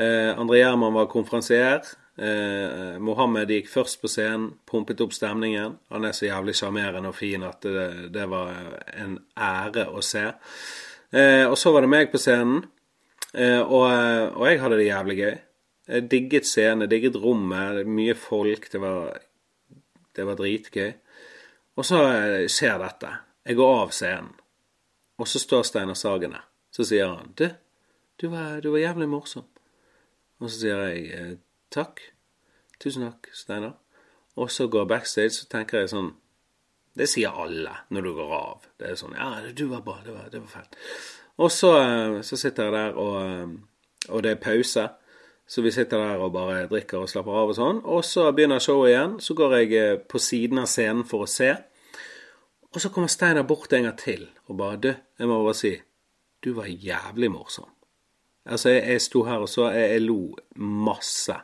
Eh, 0.01 0.29
André 0.41 0.63
Gjerman 0.63 0.95
var 0.95 1.09
konferansier. 1.11 1.83
Eh, 2.17 2.95
Mohammed 2.97 3.51
gikk 3.53 3.67
først 3.69 3.99
på 4.01 4.09
scenen, 4.09 4.47
pumpet 4.65 5.03
opp 5.05 5.13
stemningen. 5.13 5.75
Han 5.93 6.07
er 6.07 6.15
så 6.17 6.25
jævlig 6.31 6.55
sjarmerende 6.57 7.11
og 7.11 7.17
fin 7.19 7.45
at 7.45 7.61
det, 7.61 7.83
det, 8.15 8.23
var 8.31 8.55
en 8.89 9.19
ære 9.37 9.83
å 9.93 10.01
se. 10.01 10.23
Eh, 11.13 11.45
og 11.45 11.53
så 11.61 11.75
var 11.75 11.85
det 11.85 11.91
meg 11.93 12.09
på 12.09 12.21
scenen, 12.23 12.63
eh, 13.35 13.61
og, 13.61 13.85
og, 13.85 14.47
jeg 14.49 14.63
hadde 14.63 14.79
det 14.79 14.87
jævlig 14.87 15.17
gøy. 15.19 15.35
Jeg 15.93 16.07
digget 16.15 16.49
scenen, 16.49 16.89
digget 16.89 17.21
rommet, 17.21 17.83
mye 17.85 18.17
folk. 18.17 18.65
Det 18.73 18.81
var, 18.81 19.13
det 20.17 20.25
var 20.25 20.41
dritgøy. 20.41 20.89
Og 21.77 21.85
så 21.85 22.01
eh, 22.07 22.49
skjer 22.49 22.81
dette. 22.81 23.13
Jeg 23.43 23.59
går 23.59 23.73
av 23.81 23.91
scenen, 23.91 24.31
og 25.19 25.27
så 25.27 25.39
står 25.41 25.65
Steinar 25.67 25.97
Sagen 25.99 26.31
der. 26.31 26.45
Så 26.73 26.85
sier 26.87 27.11
han 27.11 27.33
du, 27.37 27.49
du 28.21 28.29
var, 28.31 28.61
du 28.63 28.71
var 28.71 28.79
jævlig 28.79 29.09
morsom. 29.11 29.45
Og 30.39 30.49
så 30.49 30.55
sier 30.61 30.79
jeg 30.87 31.03
eh, 31.17 31.33
takk. 31.73 31.99
Tusen 32.79 33.03
takk, 33.05 33.27
Steinar. 33.35 33.75
Og 34.39 34.51
så 34.51 34.67
går 34.67 34.85
jeg 34.85 34.91
backstage, 34.93 35.35
så 35.35 35.49
tenker 35.51 35.83
jeg 35.83 35.91
sånn 35.91 36.13
Det 36.97 37.05
sier 37.09 37.35
alle 37.43 37.75
når 37.93 38.07
du 38.07 38.13
går 38.17 38.33
av. 38.37 38.65
Det 38.79 38.89
er 38.89 38.97
sånn 38.97 39.17
Ja, 39.17 39.43
du 39.51 39.65
var 39.69 39.83
bra. 39.85 39.99
Det 40.05 40.15
var, 40.15 40.31
det 40.31 40.41
var 40.41 40.51
fett. 40.61 40.79
Og 41.41 41.51
så, 41.51 41.73
eh, 41.81 42.17
så, 42.21 42.39
sitter 42.39 42.69
jeg 42.69 42.75
der, 42.77 42.97
og, 43.01 43.19
eh, 43.27 44.09
og 44.09 44.23
det 44.23 44.33
er 44.33 44.41
pause. 44.41 44.87
Så 45.47 45.61
vi 45.61 45.71
sitter 45.75 45.99
der 45.99 46.23
og 46.23 46.31
bare 46.33 46.63
drikker 46.71 47.03
og 47.03 47.11
slapper 47.11 47.35
av 47.43 47.51
og 47.51 47.57
sånn. 47.59 47.83
Og 47.83 48.05
så 48.07 48.29
begynner 48.31 48.63
showet 48.63 48.93
igjen. 48.93 49.19
Så 49.19 49.35
går 49.35 49.57
jeg 49.59 50.01
på 50.07 50.21
siden 50.21 50.63
av 50.63 50.71
scenen 50.71 51.03
for 51.05 51.25
å 51.25 51.29
se. 51.29 51.51
Og 52.73 52.81
så 52.81 52.89
kommer 52.89 53.11
Steinar 53.11 53.45
bort 53.47 53.73
en 53.73 53.85
gang 53.87 53.97
til 53.97 54.27
og 54.47 54.57
bare 54.57 54.77
Du, 54.81 54.93
jeg 55.19 55.29
må 55.29 55.43
bare 55.43 55.57
si 55.57 55.75
Du 56.43 56.53
var 56.53 56.67
jævlig 56.67 57.31
morsom. 57.31 57.69
Altså, 58.45 58.69
jeg, 58.69 58.83
jeg 58.91 59.01
sto 59.01 59.23
her 59.23 59.43
og 59.45 59.49
så 59.49 59.69
jeg, 59.71 59.91
jeg, 59.93 60.01
lo 60.03 60.35
masse. 60.59 61.35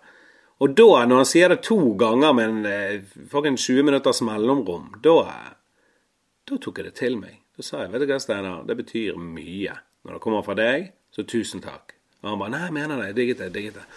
Og 0.59 0.73
da, 0.75 1.05
når 1.07 1.21
han 1.21 1.29
sier 1.29 1.53
det 1.53 1.61
to 1.63 1.77
ganger 1.95 2.33
med 2.35 2.49
en 2.49 2.65
eh, 2.67 3.53
20 3.55 3.85
minutters 3.87 4.19
mellomrom, 4.27 4.89
da, 4.99 5.13
da 6.43 6.57
tok 6.59 6.81
jeg 6.81 6.89
det 6.89 6.97
til 6.99 7.15
meg. 7.21 7.37
Da 7.55 7.63
sa 7.63 7.85
jeg, 7.85 7.93
vet 7.93 8.03
du 8.03 8.11
hva, 8.11 8.19
Steinar, 8.19 8.65
det 8.67 8.75
betyr 8.81 9.15
mye. 9.15 9.77
Når 10.03 10.17
det 10.17 10.23
kommer 10.25 10.43
fra 10.43 10.57
deg, 10.59 10.91
så 11.15 11.23
tusen 11.23 11.63
takk. 11.63 11.95
Og 12.19 12.33
han 12.33 12.43
bare 12.43 12.55
nei, 12.57 12.65
jeg 12.65 12.75
mener 12.75 12.99
det, 12.99 13.07
jeg 13.13 13.19
digget 13.21 13.45
det, 13.45 13.49
digget 13.55 13.79
det. 13.79 13.87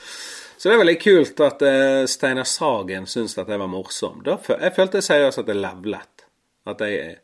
Så 0.54 0.68
det 0.68 0.76
er 0.76 0.84
veldig 0.84 0.98
kult 1.02 1.40
at 1.42 1.62
uh, 1.66 2.04
Steinar 2.06 2.46
Sagen 2.46 3.10
syns 3.10 3.34
at 3.34 3.50
jeg 3.50 3.58
var 3.58 3.70
morsom. 3.70 4.22
Da, 4.22 4.38
jeg 4.52 4.76
følte 4.76 5.02
seriøst 5.02 5.42
at 5.42 5.50
jeg 5.50 5.58
levlet. 5.58 6.21
At 6.68 6.80
jeg 6.86 7.18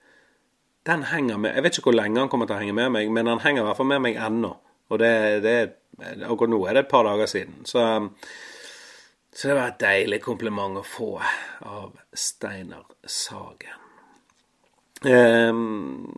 Den 0.89 1.03
henger 1.05 1.37
med. 1.37 1.53
Jeg 1.55 1.63
vet 1.63 1.77
ikke 1.77 1.91
hvor 1.91 1.99
lenge 1.99 2.21
han 2.23 2.31
kommer 2.33 2.47
til 2.49 2.57
å 2.57 2.61
henge 2.63 2.73
med 2.73 2.93
meg, 2.95 3.11
men 3.13 3.27
han 3.29 3.43
henger 3.43 3.61
i 3.61 3.67
hvert 3.67 3.77
fall 3.77 3.91
med 3.91 4.01
meg 4.01 4.17
ennå. 4.17 4.55
Og 4.89 4.99
det, 5.03 5.11
det 5.45 5.59
Akkurat 5.99 6.53
nå 6.53 6.61
er 6.65 6.77
det 6.77 6.85
et 6.85 6.91
par 6.93 7.05
dager 7.05 7.27
siden. 7.27 7.65
Så 7.67 7.83
så 9.39 9.49
det 9.49 9.55
var 9.55 9.69
et 9.69 9.83
deilig 9.83 10.19
kompliment 10.25 10.81
å 10.81 10.83
få 10.83 11.13
av 11.69 11.93
Steinar 12.11 12.87
Sagen. 13.07 13.77
Um, 15.05 16.09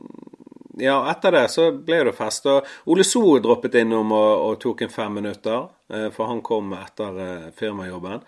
ja, 0.80 0.94
etter 1.11 1.35
det 1.37 1.42
så 1.52 1.66
ble 1.85 1.98
det 2.09 2.14
fest. 2.16 2.48
Og 2.48 2.88
Ole 2.94 3.04
So 3.04 3.35
droppet 3.44 3.76
innom 3.83 4.14
og, 4.16 4.30
og 4.46 4.56
tok 4.62 4.87
en 4.87 4.94
fem 4.94 5.18
minutter, 5.20 5.66
uh, 5.92 6.09
for 6.14 6.30
han 6.33 6.40
kom 6.46 6.72
etter 6.78 7.20
uh, 7.20 7.50
firmajobben. 7.59 8.24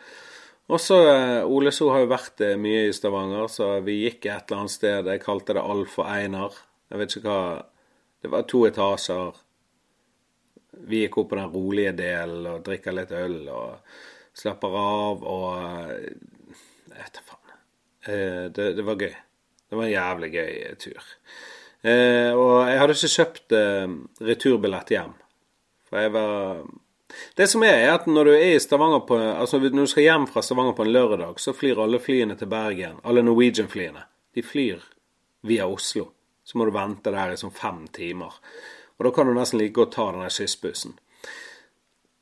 Og 0.72 0.80
så 0.80 0.98
uh, 1.04 1.52
Ole 1.52 1.72
So 1.74 1.90
har 1.92 2.02
jo 2.02 2.10
vært 2.10 2.40
mye 2.60 2.86
i 2.88 2.94
Stavanger, 2.96 3.48
så 3.52 3.74
vi 3.84 3.98
gikk 4.06 4.26
et 4.26 4.48
eller 4.48 4.64
annet 4.64 4.74
sted. 4.74 5.10
Jeg 5.12 5.24
kalte 5.24 5.56
det 5.58 5.64
Alf 5.64 5.98
og 6.00 6.08
Einar. 6.08 6.56
Jeg 6.88 7.00
vet 7.00 7.16
ikke 7.18 7.28
hva 7.28 7.42
Det 8.22 8.30
var 8.30 8.46
to 8.48 8.62
etasjer. 8.68 9.40
Vi 10.88 11.02
gikk 11.02 11.18
opp 11.20 11.32
på 11.32 11.38
den 11.38 11.52
rolige 11.52 11.92
delen 11.98 12.46
og 12.48 12.64
drikker 12.64 12.96
litt 12.96 13.12
øl. 13.12 13.40
og 13.50 13.80
slapper 14.36 14.76
av 14.78 15.24
og 15.28 15.48
Jeg 15.92 16.98
vet 16.98 17.16
da 17.16 17.24
faen. 17.26 17.56
Eh, 18.02 18.44
det, 18.52 18.68
det, 18.76 18.84
var 18.84 19.00
gøy. 19.00 19.12
Det 19.68 19.78
var 19.78 19.86
en 19.86 19.92
jævlig 19.92 20.30
gøy 20.34 20.54
tur. 20.82 21.10
Eh, 21.82 22.30
og 22.36 22.68
jeg 22.68 22.80
hadde 22.80 22.96
ikke 22.98 23.12
kjøpt 23.16 23.54
eh, 23.56 23.94
returbillett 24.28 24.92
hjem. 24.92 25.14
For 25.88 26.04
jeg 26.04 26.12
var 26.14 26.62
Det 27.36 27.46
som 27.50 27.62
er, 27.62 27.78
er 27.86 27.94
at 27.94 28.06
når 28.06 28.24
du 28.24 28.32
er 28.32 28.56
i 28.56 29.00
på 29.06 29.18
Altså 29.18 29.58
når 29.58 29.70
du 29.70 29.86
skal 29.86 30.02
hjem 30.02 30.26
fra 30.26 30.42
Stavanger 30.42 30.72
på 30.72 30.82
en 30.82 30.92
lørdag, 30.92 31.40
så 31.40 31.52
flyr 31.52 31.82
alle 31.82 32.00
flyene 32.00 32.36
til 32.36 32.46
Bergen. 32.46 33.00
Alle 33.04 33.22
Norwegian-flyene. 33.22 34.04
De 34.34 34.42
flyr 34.42 34.80
via 35.42 35.66
Oslo. 35.66 36.12
Så 36.44 36.58
må 36.58 36.64
du 36.64 36.70
vente 36.70 37.10
der 37.10 37.32
i 37.32 37.36
sånn 37.36 37.54
fem 37.54 37.86
timer. 37.92 38.32
Og 38.98 39.06
da 39.06 39.10
kan 39.10 39.26
du 39.26 39.34
nesten 39.34 39.58
like 39.58 39.74
godt 39.74 39.94
ta 39.94 40.10
denne 40.12 40.30
skyssbussen. 40.30 40.98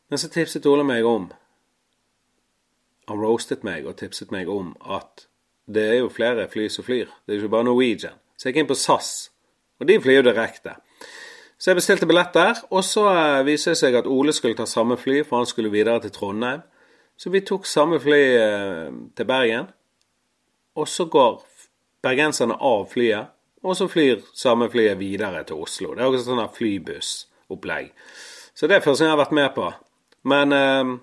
Men 0.09 0.19
så 0.19 0.29
tipset 0.29 0.67
Ole 0.67 0.85
meg 0.85 1.07
om 1.07 1.31
han 3.11 3.19
roastet 3.19 3.65
meg 3.67 3.87
og 3.91 3.97
tipset 3.99 4.31
meg 4.31 4.49
om 4.51 4.75
at 4.87 5.27
det 5.71 5.83
er 5.83 5.97
jo 6.01 6.11
flere 6.15 6.47
fly 6.51 6.69
som 6.71 6.87
flyr. 6.87 7.11
Det 7.27 7.35
er 7.35 7.39
jo 7.39 7.45
ikke 7.45 7.57
bare 7.57 7.67
Norwegian. 7.67 8.19
Så 8.39 8.49
jeg 8.49 8.55
gikk 8.55 8.63
inn 8.63 8.71
på 8.71 8.79
SAS, 8.79 9.11
og 9.81 9.89
de 9.91 9.99
flyr 10.03 10.21
jo 10.21 10.27
direkte. 10.29 10.77
Så 11.61 11.71
jeg 11.71 11.77
bestilte 11.77 12.09
billett 12.09 12.33
der, 12.33 12.63
og 12.73 12.85
så 12.87 13.05
uh, 13.13 13.43
viser 13.45 13.75
det 13.75 13.81
seg 13.83 13.99
at 13.99 14.09
Ole 14.09 14.33
skulle 14.33 14.57
ta 14.57 14.65
samme 14.69 14.97
fly, 14.97 15.19
for 15.29 15.43
han 15.43 15.49
skulle 15.49 15.73
videre 15.73 16.01
til 16.01 16.15
Trondheim. 16.15 16.63
Så 17.21 17.29
vi 17.29 17.43
tok 17.45 17.69
samme 17.69 17.99
fly 18.01 18.23
uh, 18.41 18.89
til 19.17 19.29
Bergen, 19.29 19.69
og 20.81 20.89
så 20.89 21.05
går 21.13 21.43
bergenserne 22.01 22.57
av 22.57 22.87
flyet, 22.89 23.37
og 23.61 23.77
så 23.77 23.91
flyr 23.93 24.25
samme 24.33 24.71
flyet 24.73 24.97
videre 24.99 25.45
til 25.45 25.61
Oslo. 25.61 25.93
Det 25.93 26.01
er 26.01 26.09
også 26.09 26.31
sånn 26.31 26.41
flybussopplegg. 26.57 27.93
Så 28.57 28.69
det 28.69 28.79
er 28.79 28.85
første 28.87 29.05
gang 29.05 29.13
jeg 29.13 29.19
har 29.19 29.25
vært 29.27 29.37
med 29.37 29.53
på. 29.59 29.69
Men 30.33 30.57
uh, 30.57 30.97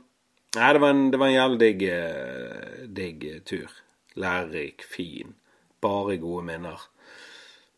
Nei, 0.56 0.74
det 0.74 0.80
var 0.82 0.94
en, 0.94 1.10
det 1.12 1.20
var 1.20 1.28
en 1.28 1.36
jævlig 1.36 1.60
digg, 1.60 1.84
eh, 1.92 2.86
digg 2.98 3.26
tur. 3.46 3.74
Lærerik, 4.18 4.84
fin. 4.90 5.36
Bare 5.82 6.18
gode 6.18 6.46
minner. 6.48 6.88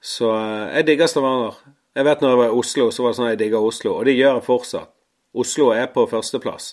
Så 0.01 0.29
eh, 0.37 0.75
jeg 0.77 0.87
digger 0.87 1.09
Stavanger. 1.11 1.57
Jeg 1.99 2.07
vet 2.07 2.21
når 2.23 2.31
jeg 2.31 2.39
var 2.39 2.53
i 2.53 2.59
Oslo, 2.61 2.85
så 2.95 3.03
var 3.03 3.11
det 3.11 3.17
sånn 3.17 3.27
at 3.27 3.33
jeg 3.33 3.41
digga 3.41 3.59
Oslo. 3.59 3.97
Og 3.99 4.05
det 4.07 4.15
gjør 4.15 4.37
jeg 4.37 4.45
fortsatt. 4.45 4.91
Oslo 5.43 5.65
er 5.75 5.89
på 5.91 6.05
førsteplass. 6.07 6.69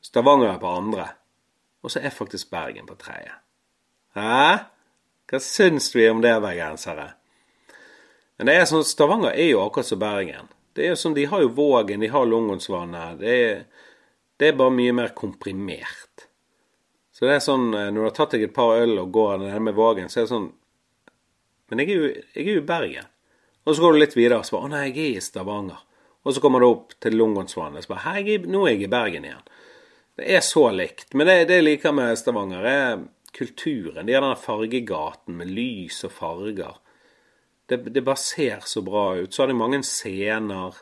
Stavanger 0.00 0.54
er 0.54 0.62
på 0.62 0.70
andre. 0.72 1.10
Og 1.84 1.92
så 1.92 2.00
er 2.00 2.14
faktisk 2.14 2.48
Bergen 2.52 2.88
på 2.88 2.96
tredje. 3.02 3.34
Hæ? 4.16 4.46
Hva 5.28 5.40
syns 5.44 5.90
vi 5.92 6.08
om 6.08 6.24
det, 6.24 6.32
bergensere? 6.40 7.10
Men 8.40 8.48
det 8.48 8.56
er 8.56 8.64
sånn, 8.70 8.86
Stavanger 8.88 9.36
er 9.36 9.52
jo 9.52 9.60
akkurat 9.60 9.90
som 9.92 10.00
Bergen. 10.00 10.48
Det 10.72 10.86
er 10.86 10.94
jo 10.94 11.02
sånn, 11.02 11.18
De 11.18 11.28
har 11.28 11.44
jo 11.44 11.52
Vågen, 11.60 12.00
de 12.00 12.08
har 12.08 12.26
Lungonsvannet. 12.26 13.20
Det 13.20 13.36
det 14.40 14.48
er 14.48 14.56
bare 14.56 14.72
mye 14.72 14.92
mer 14.96 15.10
komprimert. 15.12 16.22
Så 17.12 17.26
det 17.28 17.34
er 17.34 17.42
sånn 17.44 17.66
eh, 17.76 17.90
når 17.92 17.98
du 17.98 18.06
har 18.06 18.14
tatt 18.16 18.32
deg 18.32 18.46
et 18.46 18.54
par 18.56 18.78
øl 18.80 18.94
og 19.02 19.10
går 19.12 19.42
nede 19.42 19.58
med 19.60 19.76
Vågen, 19.76 20.08
så 20.08 20.22
er 20.22 20.24
det 20.24 20.32
sånn 20.32 20.46
Men 21.68 21.82
jeg 21.82 21.90
er 21.92 21.98
jo, 21.98 22.06
jeg 22.08 22.46
er 22.46 22.54
jo 22.56 22.62
i 22.62 22.68
Bergen. 22.70 23.10
Og 23.64 23.76
så 23.76 23.82
går 23.82 23.92
du 23.92 24.00
litt 24.00 24.16
videre 24.16 24.40
og 24.40 24.50
bare 24.52 24.68
Å 24.68 24.72
nei, 24.72 24.84
jeg 24.88 24.98
er 24.98 25.16
i 25.20 25.24
Stavanger. 25.24 25.80
Og 26.24 26.34
så 26.36 26.42
kommer 26.42 26.60
du 26.60 26.68
opp 26.68 26.94
til 27.00 27.16
Lungånsvannet 27.16 27.80
og 27.80 27.86
så 27.86 27.92
bare 27.94 28.04
Hei, 28.08 28.36
nå 28.44 28.66
er 28.66 28.74
jeg 28.74 28.86
i 28.86 28.92
Bergen 28.92 29.26
igjen. 29.28 29.48
Det 30.20 30.28
er 30.36 30.44
så 30.44 30.66
likt. 30.74 31.14
Men 31.16 31.30
det, 31.30 31.36
jeg 31.48 31.64
liker 31.64 31.94
med 31.96 32.18
Stavanger, 32.20 32.66
er 32.66 33.02
kulturen. 33.36 34.04
De 34.06 34.16
har 34.16 34.24
denne 34.24 34.36
fargegaten 34.36 35.38
med 35.38 35.52
lys 35.54 36.02
og 36.08 36.12
farger. 36.12 36.78
Det, 37.70 37.78
det 37.94 38.04
bare 38.04 38.20
ser 38.20 38.66
så 38.68 38.82
bra 38.84 39.14
ut. 39.20 39.32
Så 39.32 39.44
har 39.44 39.52
de 39.52 39.56
mange 39.56 39.80
scener 39.86 40.80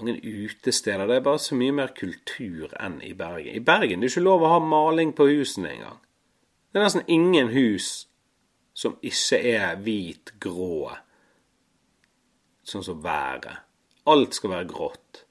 mange 0.00 0.20
utesteder. 0.22 1.06
Det 1.06 1.16
er 1.16 1.20
bare 1.24 1.38
så 1.38 1.56
mye 1.58 1.74
mer 1.74 1.92
kultur 1.96 2.72
enn 2.80 3.00
i 3.04 3.12
Bergen. 3.16 3.54
I 3.56 3.64
Bergen 3.64 4.00
det 4.00 4.08
er 4.08 4.14
ikke 4.14 4.24
lov 4.24 4.44
å 4.44 4.54
ha 4.54 4.60
maling 4.62 5.12
på 5.16 5.28
husene 5.28 5.74
engang. 5.74 5.98
Det 6.70 6.80
er 6.80 6.86
nesten 6.86 7.08
ingen 7.10 7.50
hus 7.52 8.06
som 8.76 8.96
ikke 9.04 9.40
er 9.50 9.80
hvit, 9.82 10.32
grå, 10.40 10.94
sånn 12.70 12.86
som 12.86 13.02
været. 13.04 13.66
Alt 14.10 14.36
skal 14.38 14.54
være 14.54 14.70
grått. 14.70 15.24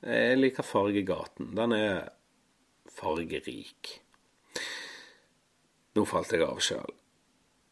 Jeg 0.00 0.38
liker 0.38 0.64
Fargegaten. 0.64 1.52
Den 1.56 1.74
er 1.76 2.08
fargerik. 3.00 4.00
Nå 5.96 6.06
falt 6.08 6.32
jeg 6.32 6.46
av 6.46 6.60
sjøl. 6.62 6.94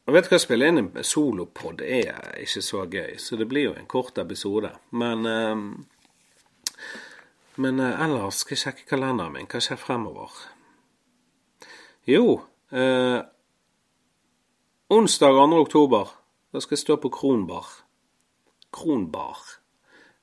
Og 0.09 0.15
vet 0.17 0.25
du 0.25 0.33
hva, 0.33 0.39
å 0.41 0.43
spille 0.43 0.69
inn 0.71 0.81
en 0.81 1.05
solopod 1.05 1.83
er 1.85 2.39
ikke 2.41 2.63
så 2.65 2.85
gøy, 2.89 3.19
så 3.21 3.37
det 3.37 3.47
blir 3.51 3.69
jo 3.69 3.75
en 3.77 3.89
kort 3.91 4.19
episode. 4.19 4.71
Men 4.97 5.27
eh, 5.29 5.65
Men 7.59 7.81
eh, 7.83 8.05
ellers 8.05 8.45
skal 8.45 8.55
jeg 8.55 8.63
sjekke 8.63 8.87
kalenderen 8.89 9.35
min. 9.35 9.49
Hva 9.51 9.61
skjer 9.61 9.81
fremover? 9.83 10.31
Jo 12.09 12.39
eh, 12.71 13.19
Onsdag 14.89 15.37
2. 15.37 15.59
oktober. 15.61 16.15
Da 16.55 16.63
skal 16.65 16.79
jeg 16.79 16.85
stå 16.87 16.97
på 17.03 17.11
Kronbar. 17.13 17.67
Kronbar. 18.75 19.41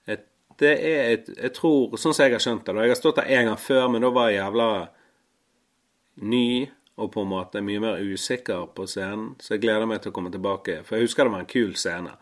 Et, 0.08 0.26
det 0.62 0.74
er 0.78 1.12
et 1.16 1.30
Jeg 1.36 1.54
tror, 1.58 1.98
sånn 1.98 2.14
som 2.14 2.26
jeg 2.26 2.36
har 2.36 2.44
skjønt 2.44 2.66
det 2.68 2.76
Jeg 2.86 2.94
har 2.94 3.00
stått 3.00 3.22
der 3.22 3.32
en 3.38 3.52
gang 3.52 3.60
før, 3.60 3.88
men 3.92 4.06
da 4.06 4.12
var 4.14 4.32
jeg 4.32 4.42
jævla 4.42 4.70
ny 6.24 6.48
og 6.96 7.12
på 7.12 7.26
en 7.26 7.28
måte 7.28 7.64
mye 7.64 7.82
mer 7.84 7.98
usikker 8.00 8.70
på 8.76 8.86
scenen. 8.88 9.34
Så 9.44 9.56
jeg 9.56 9.66
gleder 9.66 9.88
meg 9.90 10.00
til 10.04 10.14
å 10.14 10.16
komme 10.16 10.32
tilbake, 10.32 10.80
for 10.88 10.96
jeg 10.96 11.10
husker 11.10 11.28
det 11.28 11.34
var 11.34 11.44
en 11.44 11.52
kul 11.52 11.74
scene. 11.80 12.14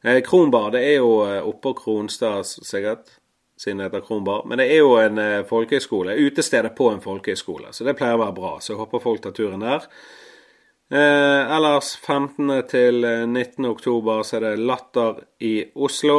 Eh, 0.00 0.22
Kronbar 0.24 0.70
det 0.72 0.80
er 0.86 0.96
jo 1.02 1.18
eh, 1.26 1.42
oppå 1.44 1.74
Kronstad, 1.76 2.48
sikkert, 2.48 3.18
siden 3.60 3.82
det 3.82 3.90
heter 3.90 4.06
Kronbar. 4.06 4.46
Men 4.48 4.62
det 4.62 4.70
er 4.72 4.80
jo 4.80 4.94
en 5.00 5.20
eh, 5.20 5.44
folkehøyskole. 5.48 6.16
Utestedet 6.24 6.72
på 6.78 6.88
en 6.92 7.04
folkehøyskole, 7.04 7.74
så 7.76 7.84
det 7.84 7.96
pleier 7.98 8.16
å 8.16 8.24
være 8.24 8.36
bra. 8.38 8.54
Så 8.64 8.72
jeg 8.72 8.80
håper 8.80 9.04
folk 9.04 9.24
tar 9.24 9.36
turen 9.36 9.64
der. 9.64 9.88
Eh, 10.94 11.52
ellers 11.56 11.96
15. 11.96 12.62
til 12.70 13.02
19. 13.26 13.64
Eh, 13.64 13.70
oktober 13.70 14.20
så 14.22 14.36
er 14.36 14.44
det 14.44 14.58
Latter 14.62 15.16
i 15.42 15.64
Oslo. 15.74 16.18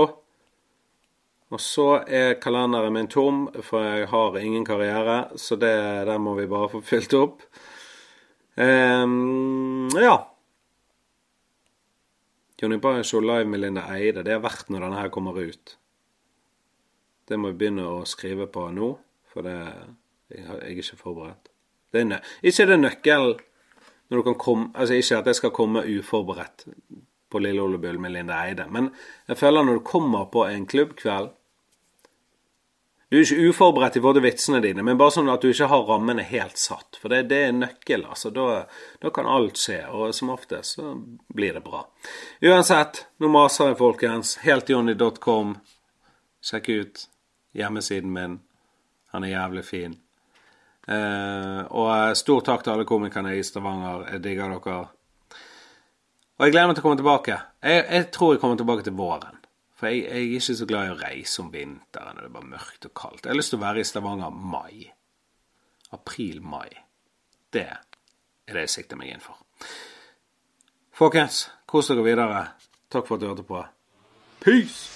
Og 1.56 1.62
så 1.64 2.02
er 2.04 2.36
kalenderen 2.44 2.92
min 2.92 3.08
tom, 3.08 3.46
for 3.64 3.86
jeg 3.86 4.10
har 4.12 4.36
ingen 4.42 4.66
karriere, 4.68 5.30
så 5.40 5.56
det, 5.56 5.72
den 6.10 6.26
må 6.26 6.34
vi 6.36 6.50
bare 6.52 6.68
få 6.74 6.82
fylt 6.84 7.16
opp. 7.16 7.46
Eh, 8.58 9.08
ja. 10.04 10.18
Jonny 12.60 12.82
Bryan 12.84 13.08
Show 13.08 13.24
live 13.24 13.48
med 13.48 13.64
Linda 13.64 13.88
Eide. 13.96 14.28
Det 14.28 14.36
er 14.36 14.44
verdt 14.44 14.68
når 14.68 14.90
denne 14.90 15.00
her 15.00 15.10
kommer 15.14 15.40
ut. 15.40 15.78
Det 17.30 17.40
må 17.40 17.54
vi 17.54 17.62
begynne 17.64 17.88
å 17.88 18.04
skrive 18.04 18.52
på 18.52 18.68
nå, 18.76 18.96
for 19.32 19.48
det 19.48 19.58
jeg 20.36 20.48
er 20.52 20.72
ikke 20.76 21.00
forberedt. 21.00 21.52
Det 21.96 22.10
er 22.10 22.34
ikke 22.44 22.74
det 22.74 22.84
nøkkelen 22.84 23.46
når 24.10 24.18
du 24.18 24.24
kan 24.30 24.38
komme 24.40 24.70
Altså 24.74 24.98
ikke 25.00 25.18
at 25.18 25.28
jeg 25.32 25.36
skal 25.36 25.54
komme 25.56 25.86
uforberedt 25.86 26.68
på 27.32 27.40
Lille 27.42 27.62
Olebull 27.62 28.00
med 28.00 28.14
Linda 28.14 28.38
Eide, 28.46 28.68
men 28.72 28.92
jeg 29.28 29.38
føler 29.38 29.66
når 29.66 29.80
du 29.80 29.88
kommer 29.88 30.30
på 30.32 30.46
en 30.46 30.68
klubbkveld 30.70 31.34
du 33.10 33.20
er 33.20 33.22
ikke 33.22 33.50
uforberedt 33.50 33.96
i 33.96 34.02
både 34.02 34.22
vitsene 34.26 34.60
dine, 34.64 34.84
men 34.84 34.98
bare 34.98 35.14
sånn 35.14 35.30
at 35.30 35.44
du 35.44 35.52
ikke 35.52 35.70
har 35.70 35.84
rammene 35.86 36.24
helt 36.26 36.58
satt. 36.58 36.98
For 37.00 37.14
det, 37.14 37.28
det 37.30 37.42
er 37.48 37.54
nøkkel. 37.54 38.02
altså. 38.10 38.32
Da, 38.34 38.66
da, 39.02 39.12
kan 39.14 39.30
alt 39.30 39.62
skje, 39.62 39.78
og 39.88 40.10
som 40.18 40.34
oftest 40.34 40.80
så 40.80 40.96
blir 41.32 41.54
det 41.56 41.62
bra. 41.64 41.84
Uansett, 42.44 43.06
nå 43.22 43.30
maser 43.32 43.72
jeg, 43.72 43.78
folkens. 43.80 44.36
Heltjohnny.com. 44.44 45.54
Sjekk 46.44 46.72
ut 46.74 47.06
hjemmesiden 47.56 48.12
min. 48.18 48.40
Han 49.14 49.24
er 49.24 49.36
jævlig 49.38 49.66
fin. 49.70 49.96
Eh, 50.86 51.62
og 51.74 52.18
stor 52.18 52.44
takk 52.46 52.66
til 52.66 52.76
alle 52.76 52.86
komikerne 52.88 53.34
i 53.38 53.44
Stavanger. 53.44 54.06
Jeg 54.14 54.24
digger 54.24 54.54
dere. 54.54 54.78
Og 56.36 56.46
jeg 56.46 56.54
gleder 56.54 56.68
meg 56.70 56.78
til 56.78 56.84
å 56.84 56.88
komme 56.88 57.00
tilbake. 57.00 57.40
Jeg, 57.64 57.86
jeg 57.90 58.12
tror 58.14 58.34
jeg 58.34 58.44
kommer 58.44 58.60
tilbake 58.60 58.86
til 58.86 58.98
våren. 58.98 59.42
For 59.76 59.92
jeg, 59.92 60.06
jeg, 60.06 60.12
er 60.12 60.36
ikke 60.38 60.58
så 60.60 60.68
glad 60.70 60.88
i 60.88 60.94
å 60.94 61.00
reise 61.00 61.42
om 61.44 61.52
vinteren 61.52 62.16
når 62.16 62.22
det 62.22 62.30
er 62.30 62.36
bare 62.38 62.54
mørkt 62.54 62.88
og 62.88 62.96
kaldt. 62.96 63.24
Jeg 63.26 63.34
har 63.34 63.40
lyst 63.40 63.54
til 63.54 63.60
å 63.60 63.66
være 63.66 63.82
i 63.82 63.88
Stavanger 63.88 64.38
mai. 64.56 64.86
April-mai. 65.96 66.70
Det 67.56 67.68
er 67.72 68.54
det 68.54 68.68
jeg 68.68 68.76
sikter 68.78 69.00
meg 69.00 69.16
inn 69.16 69.24
for. 69.24 69.40
Folkens, 70.96 71.48
kos 71.68 71.92
dere 71.92 72.06
videre. 72.06 72.46
Takk 72.92 73.08
for 73.08 73.18
at 73.18 73.24
du 73.24 73.28
hørte 73.32 73.48
på. 73.48 73.64
Peace! 74.46 74.92